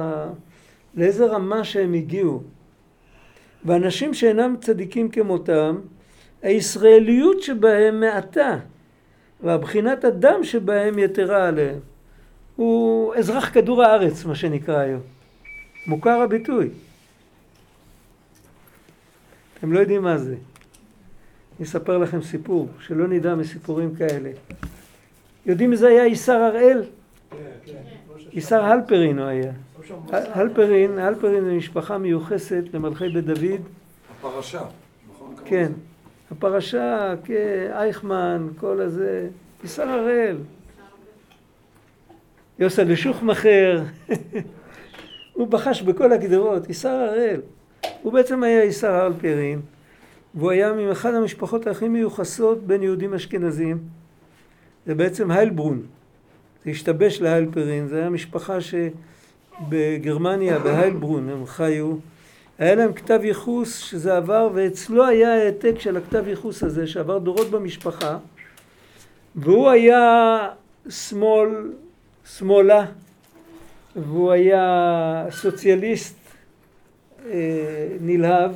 [0.97, 2.43] לאיזה רמה שהם הגיעו.
[3.65, 5.77] ואנשים שאינם צדיקים כמותם,
[6.43, 8.59] הישראליות שבהם מעטה,
[9.43, 11.79] והבחינת הדם שבהם יתרה עליהם.
[12.57, 15.01] הוא אזרח כדור הארץ, מה שנקרא היום.
[15.87, 16.69] מוכר הביטוי.
[19.59, 20.35] אתם לא יודעים מה זה.
[21.59, 24.31] אני אספר לכם סיפור, שלא נדע מסיפורים כאלה.
[25.47, 26.85] יודעים מי זה היה איסר הראל?
[27.31, 27.37] כן,
[27.67, 28.04] כן.
[28.33, 29.53] איסר הלפרין הוא היה.
[30.13, 33.61] הלפרין, הלפרין זה משפחה מיוחסת למלכי בית דוד.
[34.11, 34.63] הפרשה,
[35.11, 35.35] נכון?
[35.45, 35.73] כן.
[36.31, 39.29] הפרשה, כן, אייכמן, כל הזה.
[39.63, 40.37] איסר הראל.
[42.59, 43.83] יוסה לשוחמכר.
[45.33, 47.41] הוא בחש בכל הגדרות, איסר הראל.
[48.03, 49.61] הוא בעצם היה איסר הלפרין.
[50.35, 53.79] והוא היה מאחד המשפחות הכי מיוחסות בין יהודים אשכנזים.
[54.87, 55.83] זה בעצם היילברון.
[56.65, 61.95] זה השתבש להיילפרין, זה היה משפחה שבגרמניה, בהיילברון, הם חיו.
[62.59, 67.51] היה להם כתב ייחוס שזה עבר, ואצלו היה העתק של הכתב ייחוס הזה, שעבר דורות
[67.51, 68.19] במשפחה.
[69.37, 70.49] והוא היה
[70.89, 71.73] שמאל,
[72.39, 72.87] שמאלה,
[73.97, 76.17] והוא היה סוציאליסט
[77.31, 78.51] אה, נלהב.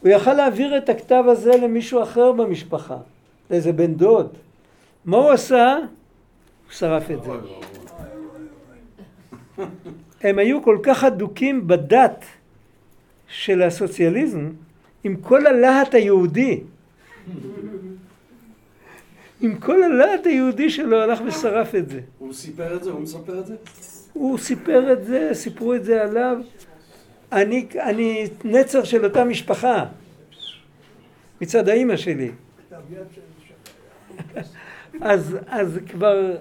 [0.00, 2.96] הוא יכל להעביר את הכתב הזה למישהו אחר במשפחה,
[3.50, 4.28] לאיזה בן דוד.
[5.04, 5.78] מה הוא עשה?
[6.64, 7.30] הוא שרף את זה.
[10.20, 12.24] הם היו כל כך אדוקים בדת
[13.28, 14.50] של הסוציאליזם,
[15.04, 16.60] עם כל הלהט היהודי.
[19.40, 22.00] עם כל הלהט היהודי שלו הלך ושרף את זה.
[22.18, 22.90] הוא סיפר את זה?
[22.90, 23.56] הוא מספר את זה?
[24.12, 26.36] הוא סיפר את זה, סיפרו את זה עליו.
[27.32, 29.84] אני, אני נצר של אותה משפחה,
[31.40, 32.30] מצד האימא שלי.
[35.00, 36.36] אז, אז כבר,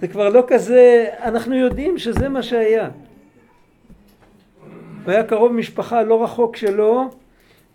[0.00, 2.90] זה כבר לא כזה, אנחנו יודעים שזה מה שהיה.
[5.04, 7.10] הוא היה קרוב משפחה לא רחוק שלו,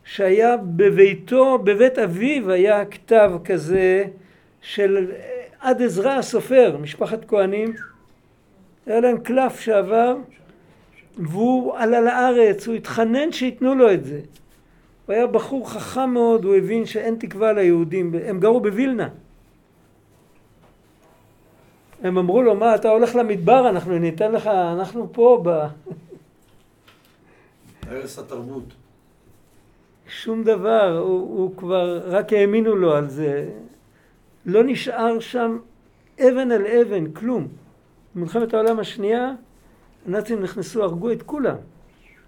[0.04, 4.04] שהיה בביתו, בבית אביו היה כתב כזה
[4.62, 5.12] של
[5.60, 7.74] עד עזרא הסופר, משפחת כהנים.
[8.86, 10.18] היה להם קלף שעבר,
[11.18, 14.20] והוא עלה לארץ, הוא התחנן שייתנו לו את זה.
[15.06, 19.10] הוא היה בחור חכם מאוד, הוא הבין שאין תקווה ליהודים, הם גרו בווילנה.
[22.04, 25.68] הם אמרו לו, מה, אתה הולך למדבר, אנחנו ניתן לך, אנחנו פה ב...
[27.88, 28.64] הרס התרבות.
[30.08, 33.50] שום דבר, הוא, הוא כבר, רק האמינו לו על זה.
[34.46, 35.58] לא נשאר שם
[36.20, 37.48] אבן על אבן, כלום.
[38.16, 39.34] במלחמת העולם השנייה,
[40.08, 41.56] הנאצים נכנסו, הרגו את כולם.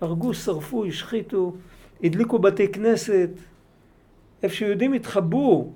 [0.01, 1.53] הרגו, שרפו, השחיתו,
[2.03, 3.29] הדליקו בתי כנסת.
[4.43, 5.71] איפה שיהודים התחבאו,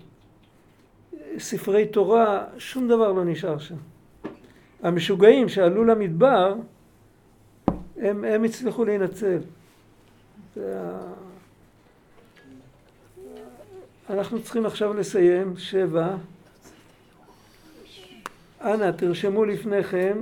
[1.37, 3.75] ספרי תורה, שום דבר לא נשאר שם.
[4.83, 6.55] המשוגעים שעלו למדבר,
[7.97, 9.37] הם, הם הצליחו להינצל.
[14.09, 16.15] אנחנו צריכים עכשיו לסיים, שבע.
[18.61, 20.17] אנא, תרשמו לפניכם,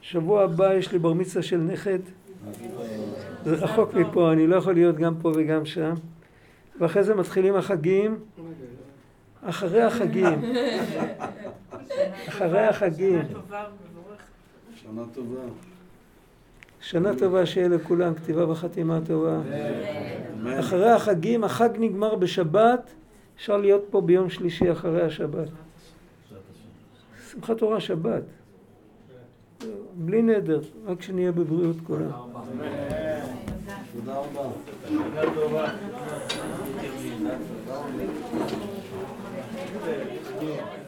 [0.00, 1.98] שבוע הבא יש לי בר מצווה של נכד.
[3.44, 5.94] זה רחוק מפה, אני לא יכול להיות גם פה וגם שם.
[6.80, 8.18] ואחרי זה מתחילים החגים.
[9.42, 10.42] אחרי החגים.
[12.28, 13.22] אחרי החגים.
[14.74, 15.40] שנה טובה.
[16.80, 19.40] שנה טובה שיהיה לכולם, כתיבה וחתימה טובה.
[20.58, 22.90] אחרי החגים, החג נגמר בשבת,
[23.36, 25.48] אפשר להיות פה ביום שלישי אחרי השבת.
[27.30, 28.22] שמחת תורה שבת.
[29.94, 32.10] בלי נדר, רק שנהיה בבריאות כולם.
[33.92, 35.72] תודה רבה.
[40.40, 40.81] טובה.